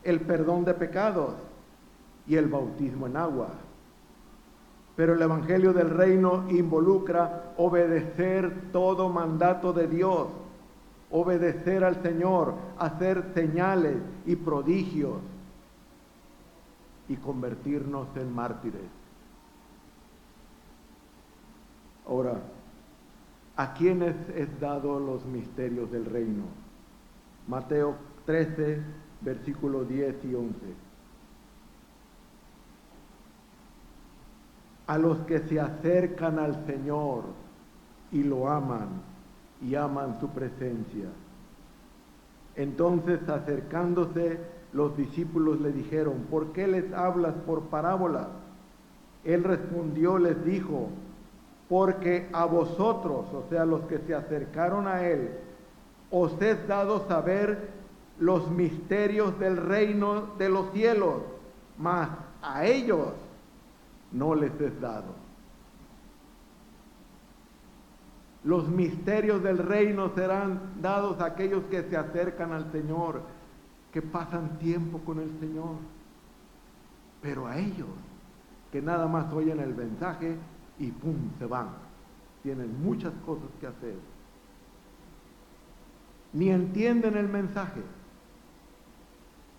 el 0.03 0.21
perdón 0.21 0.65
de 0.65 0.75
pecados 0.75 1.35
y 2.27 2.37
el 2.37 2.49
bautismo 2.49 3.07
en 3.07 3.17
agua. 3.19 3.49
Pero 4.97 5.15
el 5.15 5.23
Evangelio 5.23 5.73
del 5.73 5.91
Reino 5.91 6.49
involucra 6.51 7.53
obedecer 7.59 8.71
todo 8.73 9.11
mandato 9.11 9.73
de 9.73 9.89
Dios, 9.89 10.29
obedecer 11.11 11.85
al 11.85 12.03
Señor, 12.03 12.55
hacer 12.79 13.33
señales 13.35 13.97
y 14.25 14.37
prodigios 14.37 15.19
y 17.09 17.17
convertirnos 17.17 18.09
en 18.17 18.35
mártires. 18.35 18.81
Ahora, 22.09 22.35
¿a 23.57 23.75
quiénes 23.75 24.15
es 24.35 24.61
dado 24.61 24.99
los 24.99 25.25
misterios 25.27 25.91
del 25.91 26.05
reino? 26.07 26.45
Mateo 27.47 27.97
13, 28.27 28.81
versículos 29.21 29.89
10 29.89 30.25
y 30.25 30.35
11. 30.35 30.57
A 34.87 34.99
los 34.99 35.19
que 35.21 35.41
se 35.41 35.61
acercan 35.61 36.39
al 36.39 36.67
Señor 36.67 37.25
y 38.13 38.23
lo 38.23 38.49
aman 38.49 38.89
y 39.63 39.75
aman 39.75 40.21
su 40.21 40.29
presencia. 40.29 41.09
Entonces 42.57 43.29
acercándose 43.29 44.39
los 44.73 44.97
discípulos 44.97 45.61
le 45.61 45.73
dijeron, 45.73 46.27
¿por 46.31 46.53
qué 46.53 46.67
les 46.67 46.93
hablas 46.93 47.35
por 47.47 47.63
parábolas? 47.65 48.27
Él 49.23 49.45
respondió, 49.45 50.19
les 50.19 50.45
dijo, 50.45 50.89
porque 51.69 52.29
a 52.33 52.45
vosotros, 52.45 53.27
o 53.33 53.45
sea, 53.49 53.65
los 53.65 53.83
que 53.83 53.99
se 53.99 54.15
acercaron 54.15 54.87
a 54.87 55.07
Él, 55.07 55.31
os 56.11 56.41
es 56.41 56.67
dado 56.69 57.07
saber 57.09 57.71
los 58.19 58.51
misterios 58.51 59.39
del 59.39 59.57
reino 59.57 60.35
de 60.39 60.49
los 60.49 60.71
cielos, 60.73 61.23
mas 61.79 62.09
a 62.43 62.65
ellos 62.65 63.13
no 64.13 64.35
les 64.35 64.53
es 64.61 64.81
dado. 64.81 65.25
Los 68.45 68.69
misterios 68.69 69.43
del 69.43 69.59
reino 69.59 70.11
serán 70.15 70.61
dados 70.83 71.19
a 71.21 71.27
aquellos 71.27 71.65
que 71.65 71.83
se 71.85 71.97
acercan 71.97 72.53
al 72.53 72.71
Señor 72.71 73.23
que 73.91 74.03
pasan 74.03 74.59
tiempo 74.59 74.99
con 74.99 75.19
el 75.19 75.31
Señor. 75.41 75.77
Pero 77.23 77.47
a 77.47 77.57
ellos, 77.59 77.89
que 78.71 78.83
nada 78.83 79.07
más 79.07 79.33
oyen 79.33 79.61
el 79.61 79.75
mensaje 79.75 80.37
y 80.79 80.91
¡pum! 80.91 81.17
se 81.39 81.47
van. 81.47 81.69
Tienen 82.43 82.83
muchas 82.83 83.13
cosas 83.25 83.49
que 83.61 83.67
hacer. 83.67 83.95
Ni 86.33 86.51
entienden 86.51 87.17
el 87.17 87.29
mensaje. 87.29 87.81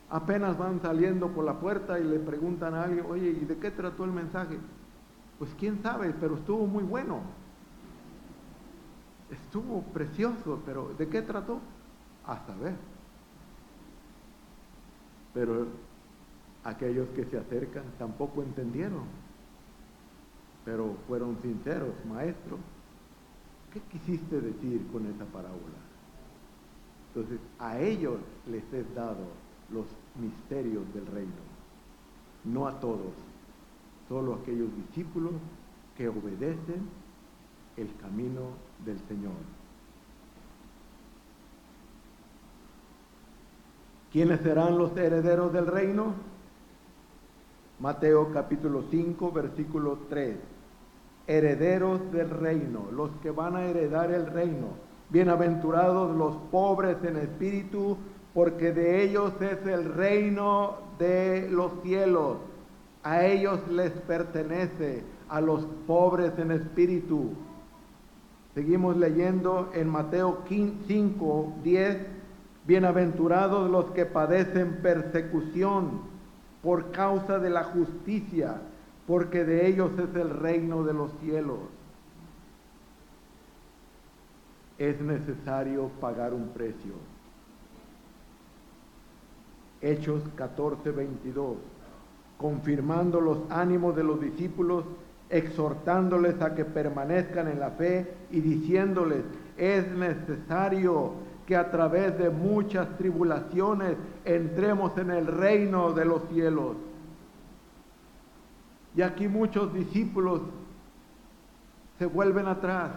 Apenas 0.09 0.57
van 0.57 0.82
saliendo 0.82 1.30
por 1.30 1.45
la 1.45 1.59
puerta 1.59 1.99
y 1.99 2.03
le 2.03 2.20
preguntan 2.20 2.76
a 2.76 2.84
alguien, 2.84 3.05
oye, 3.09 3.30
¿y 3.30 3.45
de 3.45 3.57
qué 3.57 3.72
trató 3.72 4.03
el 4.03 4.11
mensaje? 4.11 4.57
Pues 5.39 5.51
quién 5.57 5.82
sabe, 5.82 6.13
pero 6.20 6.36
estuvo 6.36 6.68
muy 6.68 6.84
bueno. 6.84 7.22
Estuvo 9.32 9.82
precioso, 9.82 10.61
pero 10.66 10.93
¿de 10.97 11.07
qué 11.07 11.22
trató? 11.22 11.59
A 12.28 12.45
saber. 12.45 12.76
Pero 15.34 15.66
Aquellos 16.66 17.07
que 17.09 17.26
se 17.26 17.38
acercan 17.38 17.84
tampoco 17.99 18.41
entendieron, 18.41 19.03
pero 20.66 20.95
fueron 21.07 21.38
sinceros, 21.41 21.93
maestro. 22.09 22.57
¿Qué 23.72 23.80
quisiste 23.91 24.41
decir 24.41 24.86
con 24.91 25.05
esa 25.05 25.26
parábola? 25.26 25.86
Entonces, 27.13 27.39
a 27.59 27.80
ellos 27.80 28.20
les 28.47 28.63
he 28.74 28.84
dado 28.93 29.28
los 29.72 29.86
misterios 30.20 30.84
del 30.93 31.05
reino, 31.05 31.32
no 32.43 32.68
a 32.68 32.80
todos, 32.80 33.13
solo 34.09 34.34
a 34.34 34.38
aquellos 34.38 34.70
discípulos 34.76 35.34
que 35.95 36.09
obedecen 36.09 36.89
el 37.78 37.95
camino 38.01 38.41
del 38.86 38.99
Señor. 39.07 39.34
¿Quiénes 44.11 44.39
serán 44.41 44.78
los 44.78 44.95
herederos 44.95 45.51
del 45.51 45.68
reino? 45.68 46.13
Mateo 47.80 48.32
capítulo 48.32 48.86
5, 48.89 49.32
versículo 49.32 49.99
3. 50.09 50.55
Herederos 51.28 52.12
del 52.12 52.30
reino, 52.30 52.88
los 52.92 53.12
que 53.22 53.32
van 53.32 53.56
a 53.56 53.66
heredar 53.66 54.12
el 54.12 54.28
reino. 54.28 54.68
Bienaventurados 55.10 56.16
los 56.16 56.36
pobres 56.52 56.98
en 57.04 57.18
espíritu, 57.18 57.98
porque 58.34 58.72
de 58.72 59.04
ellos 59.04 59.34
es 59.40 59.66
el 59.68 59.94
reino 59.94 60.76
de 61.00 61.48
los 61.50 61.72
cielos. 61.84 62.38
A 63.04 63.26
ellos 63.26 63.60
les 63.70 63.92
pertenece, 63.92 65.04
a 65.30 65.42
los 65.42 65.66
pobres 65.88 66.32
en 66.38 66.52
espíritu. 66.52 67.32
Seguimos 68.54 68.98
leyendo 68.98 69.70
en 69.74 69.90
Mateo 69.90 70.40
5, 70.48 71.54
10 71.64 71.98
Bienaventurados 72.68 73.70
los 73.70 73.92
que 73.92 74.08
padecen 74.08 74.78
persecución 74.82 76.02
por 76.64 76.90
causa 76.92 77.38
de 77.38 77.52
la 77.52 77.64
justicia, 77.66 78.56
porque 79.08 79.43
de 79.43 79.68
ellos 79.68 79.91
es 79.93 80.16
el 80.16 80.30
reino 80.30 80.84
de 80.84 80.93
los 80.93 81.12
cielos. 81.22 81.60
Es 84.78 84.99
necesario 84.99 85.89
pagar 86.01 86.34
un 86.34 86.49
precio. 86.49 86.93
Hechos 89.82 90.24
14, 90.36 90.91
22, 90.91 91.58
confirmando 92.38 93.22
los 93.22 93.39
ánimos 93.49 93.95
de 93.95 94.03
los 94.03 94.20
discípulos, 94.20 94.84
exhortándoles 95.30 96.41
a 96.41 96.56
que 96.56 96.66
permanezcan 96.66 97.47
en 97.47 97.60
la 97.60 97.72
fe 97.72 98.12
y 98.32 98.41
diciéndoles, 98.41 99.24
es 99.58 99.88
necesario 99.91 101.14
que 101.45 101.56
a 101.56 101.70
través 101.70 102.18
de 102.18 102.30
muchas 102.30 102.97
tribulaciones 102.97 103.95
entremos 104.24 104.97
en 104.97 105.12
el 105.12 105.28
reino 105.28 105.93
de 105.93 106.06
los 106.06 106.24
cielos. 106.30 106.76
Y 108.96 109.02
aquí 109.02 109.28
muchos 109.28 109.74
discípulos 109.74 110.41
se 112.00 112.06
vuelven 112.06 112.48
atrás. 112.48 112.91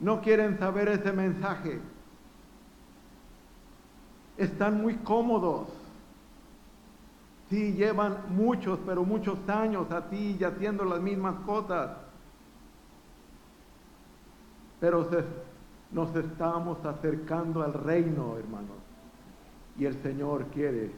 No 0.00 0.20
quieren 0.20 0.58
saber 0.58 0.88
ese 0.88 1.12
mensaje. 1.12 1.80
Están 4.36 4.80
muy 4.80 4.94
cómodos. 4.96 5.68
Sí, 7.50 7.74
llevan 7.74 8.18
muchos, 8.30 8.78
pero 8.84 9.04
muchos 9.04 9.38
años 9.48 9.90
así 9.90 10.36
y 10.38 10.44
haciendo 10.44 10.84
las 10.84 11.00
mismas 11.00 11.36
cosas. 11.46 11.90
Pero 14.80 15.08
nos 15.92 16.14
estamos 16.16 16.84
acercando 16.84 17.62
al 17.62 17.72
reino, 17.72 18.36
hermanos. 18.36 18.76
Y 19.78 19.84
el 19.84 20.02
Señor 20.02 20.46
quiere 20.46 20.90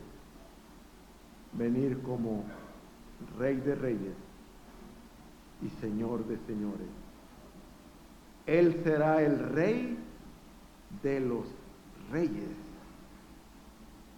venir 1.53 2.01
como 2.03 2.45
Rey 3.39 3.57
de 3.57 3.75
Reyes 3.75 4.15
y 5.63 5.69
Señor 5.81 6.27
de 6.27 6.39
Señores. 6.47 6.89
Él 8.47 8.81
será 8.83 9.23
el 9.23 9.39
Rey 9.39 9.99
de 11.03 11.21
los 11.21 11.47
Reyes. 12.11 12.57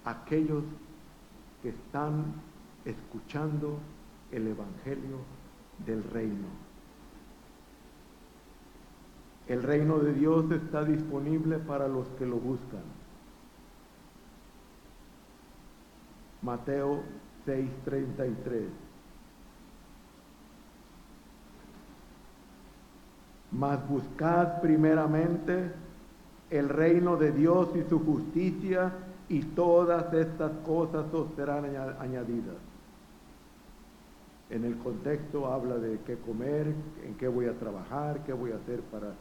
Aquellos 0.04 0.64
que 1.62 1.70
están 1.70 2.24
escuchando 2.84 3.78
el 4.30 4.46
Evangelio 4.46 5.18
del 5.84 6.02
Reino. 6.04 6.46
El 9.48 9.64
reino 9.64 9.98
de 9.98 10.14
Dios 10.14 10.48
está 10.52 10.84
disponible 10.84 11.58
para 11.58 11.88
los 11.88 12.06
que 12.10 12.24
lo 12.24 12.36
buscan. 12.36 12.84
Mateo 16.42 17.02
6:33. 17.46 18.89
Mas 23.52 23.86
buscad 23.88 24.60
primeramente 24.60 25.72
el 26.50 26.68
reino 26.68 27.16
de 27.16 27.32
Dios 27.32 27.68
y 27.74 27.88
su 27.88 28.04
justicia 28.04 28.92
y 29.28 29.42
todas 29.42 30.12
estas 30.12 30.52
cosas 30.66 31.12
os 31.12 31.28
serán 31.36 31.64
añadidas. 31.98 32.56
En 34.50 34.64
el 34.64 34.76
contexto 34.78 35.46
habla 35.52 35.76
de 35.76 36.00
qué 36.06 36.16
comer, 36.16 36.74
en 37.06 37.14
qué 37.14 37.28
voy 37.28 37.46
a 37.46 37.58
trabajar, 37.58 38.24
qué 38.24 38.32
voy 38.32 38.50
a 38.52 38.56
hacer 38.56 38.80
para 38.82 39.12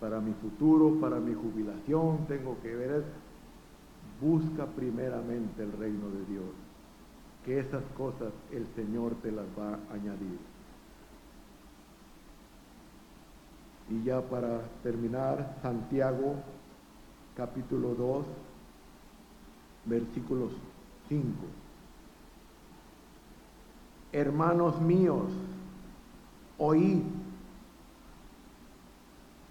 para 0.00 0.20
mi 0.20 0.32
futuro, 0.34 1.00
para 1.00 1.18
mi 1.18 1.34
jubilación, 1.34 2.26
tengo 2.28 2.56
que 2.62 2.74
ver, 2.74 3.04
busca 4.20 4.66
primeramente 4.66 5.62
el 5.62 5.72
reino 5.72 6.08
de 6.10 6.24
Dios, 6.26 6.50
que 7.44 7.60
esas 7.60 7.82
cosas 7.96 8.32
el 8.52 8.66
Señor 8.74 9.14
te 9.22 9.32
las 9.32 9.46
va 9.58 9.78
a 9.90 9.94
añadir. 9.94 10.55
Y 13.88 14.02
ya 14.02 14.20
para 14.20 14.62
terminar, 14.82 15.56
Santiago 15.62 16.36
capítulo 17.36 17.94
2, 17.94 18.26
versículos 19.84 20.52
5. 21.08 21.24
Hermanos 24.12 24.80
míos, 24.80 25.30
oíd 26.58 27.02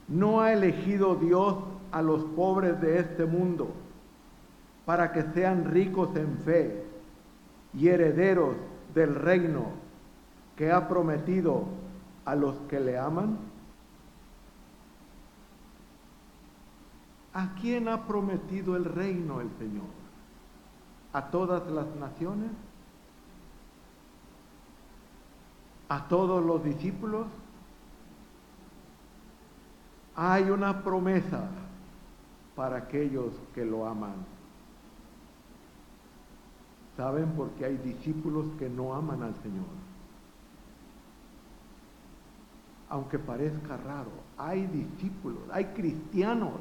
no 0.07 0.41
ha 0.41 0.53
elegido 0.53 1.15
Dios 1.15 1.55
a 1.91 2.01
los 2.01 2.23
pobres 2.23 2.79
de 2.81 2.99
este 2.99 3.25
mundo 3.25 3.69
para 4.85 5.11
que 5.11 5.23
sean 5.33 5.65
ricos 5.65 6.15
en 6.15 6.37
fe 6.39 6.83
y 7.73 7.87
herederos 7.87 8.55
del 8.93 9.15
reino 9.15 9.65
que 10.55 10.71
ha 10.71 10.87
prometido 10.87 11.63
a 12.23 12.35
los 12.35 12.55
que 12.69 12.79
le 12.79 12.97
aman? 12.97 13.37
¿A 17.35 17.53
quién 17.61 17.87
ha 17.87 18.07
prometido 18.07 18.75
el 18.75 18.85
reino 18.85 19.41
el 19.41 19.51
Señor? 19.59 19.85
¿A 21.13 21.29
todas 21.29 21.67
las 21.67 21.85
naciones? 21.95 22.49
¿A 25.89 26.07
todos 26.07 26.43
los 26.43 26.63
discípulos? 26.63 27.27
hay 30.15 30.49
una 30.49 30.81
promesa 30.81 31.49
para 32.55 32.77
aquellos 32.77 33.33
que 33.53 33.65
lo 33.65 33.85
aman. 33.85 34.15
¿Saben 36.95 37.31
por 37.31 37.49
qué 37.51 37.65
hay 37.65 37.77
discípulos 37.77 38.45
que 38.57 38.69
no 38.69 38.93
aman 38.93 39.21
al 39.21 39.35
Señor? 39.43 39.65
Aunque 42.87 43.19
parezca 43.19 43.75
raro, 43.75 44.11
hay 44.37 44.65
discípulos, 44.67 45.41
hay 45.51 45.65
cristianos 45.65 46.53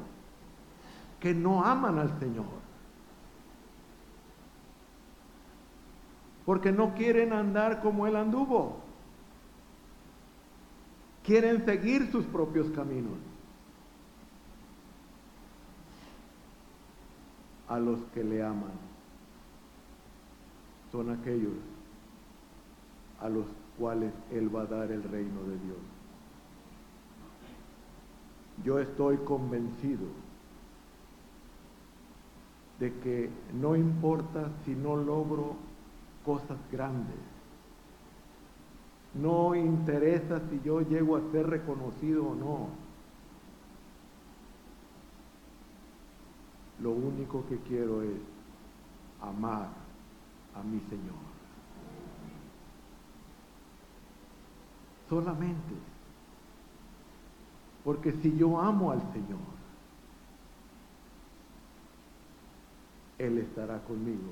que 1.19 1.33
no 1.33 1.63
aman 1.63 1.99
al 1.99 2.19
Señor. 2.19 2.45
Porque 6.45 6.71
no 6.71 6.93
quieren 6.93 7.33
andar 7.33 7.81
como 7.81 8.05
Él 8.05 8.15
anduvo. 8.15 8.79
Quieren 11.23 11.65
seguir 11.65 12.11
sus 12.11 12.25
propios 12.25 12.69
caminos. 12.69 13.17
a 17.67 17.79
los 17.79 17.99
que 18.13 18.23
le 18.23 18.43
aman. 18.43 18.71
Son 20.91 21.09
aquellos 21.09 21.53
a 23.21 23.29
los 23.29 23.45
cuales 23.77 24.13
Él 24.31 24.53
va 24.55 24.61
a 24.61 24.65
dar 24.65 24.91
el 24.91 25.03
reino 25.03 25.41
de 25.43 25.57
Dios. 25.59 25.77
Yo 28.63 28.79
estoy 28.79 29.17
convencido 29.17 30.07
de 32.79 32.93
que 32.99 33.29
no 33.53 33.75
importa 33.75 34.49
si 34.65 34.75
no 34.75 34.95
logro 34.95 35.55
cosas 36.25 36.57
grandes, 36.71 37.15
no 39.13 39.55
interesa 39.55 40.41
si 40.49 40.59
yo 40.63 40.81
llego 40.81 41.15
a 41.15 41.31
ser 41.31 41.47
reconocido 41.47 42.27
o 42.27 42.35
no, 42.35 42.85
Lo 46.81 46.91
único 46.91 47.45
que 47.47 47.57
quiero 47.59 48.01
es 48.01 48.19
amar 49.21 49.69
a 50.53 50.63
mi 50.63 50.79
Señor. 50.81 51.15
Solamente. 55.09 55.73
Porque 57.83 58.11
si 58.13 58.35
yo 58.35 58.59
amo 58.59 58.91
al 58.91 59.01
Señor, 59.13 59.54
Él 63.17 63.37
estará 63.37 63.79
conmigo. 63.79 64.31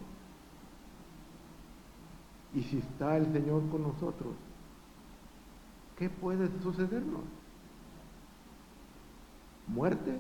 Y 2.54 2.62
si 2.64 2.78
está 2.78 3.18
el 3.18 3.32
Señor 3.32 3.68
con 3.70 3.84
nosotros, 3.84 4.36
¿qué 5.98 6.10
puede 6.10 6.50
sucedernos? 6.62 7.24
¿Muerte? 9.68 10.20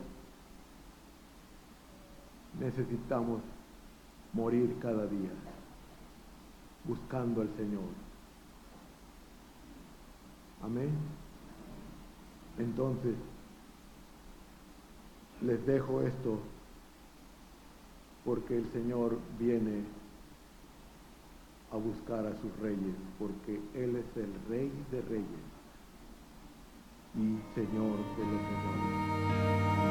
Necesitamos 2.59 3.41
morir 4.34 4.78
cada 4.82 5.05
día 5.05 5.30
buscando 6.86 7.41
al 7.41 7.49
Señor. 7.55 7.84
Amén. 10.64 10.91
Entonces, 12.57 13.16
les 15.41 15.66
dejo 15.66 16.01
esto 16.01 16.39
porque 18.26 18.57
el 18.57 18.71
Señor 18.71 19.17
viene 19.38 19.84
a 21.71 21.78
buscar 21.78 22.26
a 22.26 22.32
sus 22.41 22.55
reyes, 22.61 22.95
porque 23.19 23.59
Él 23.74 23.95
es 23.95 24.17
el 24.17 24.32
rey 24.49 24.71
de 24.91 25.01
reyes 25.01 25.53
y 27.15 27.38
Señor 27.55 27.97
de 27.97 28.26
los 28.26 28.41
señores. 28.41 29.82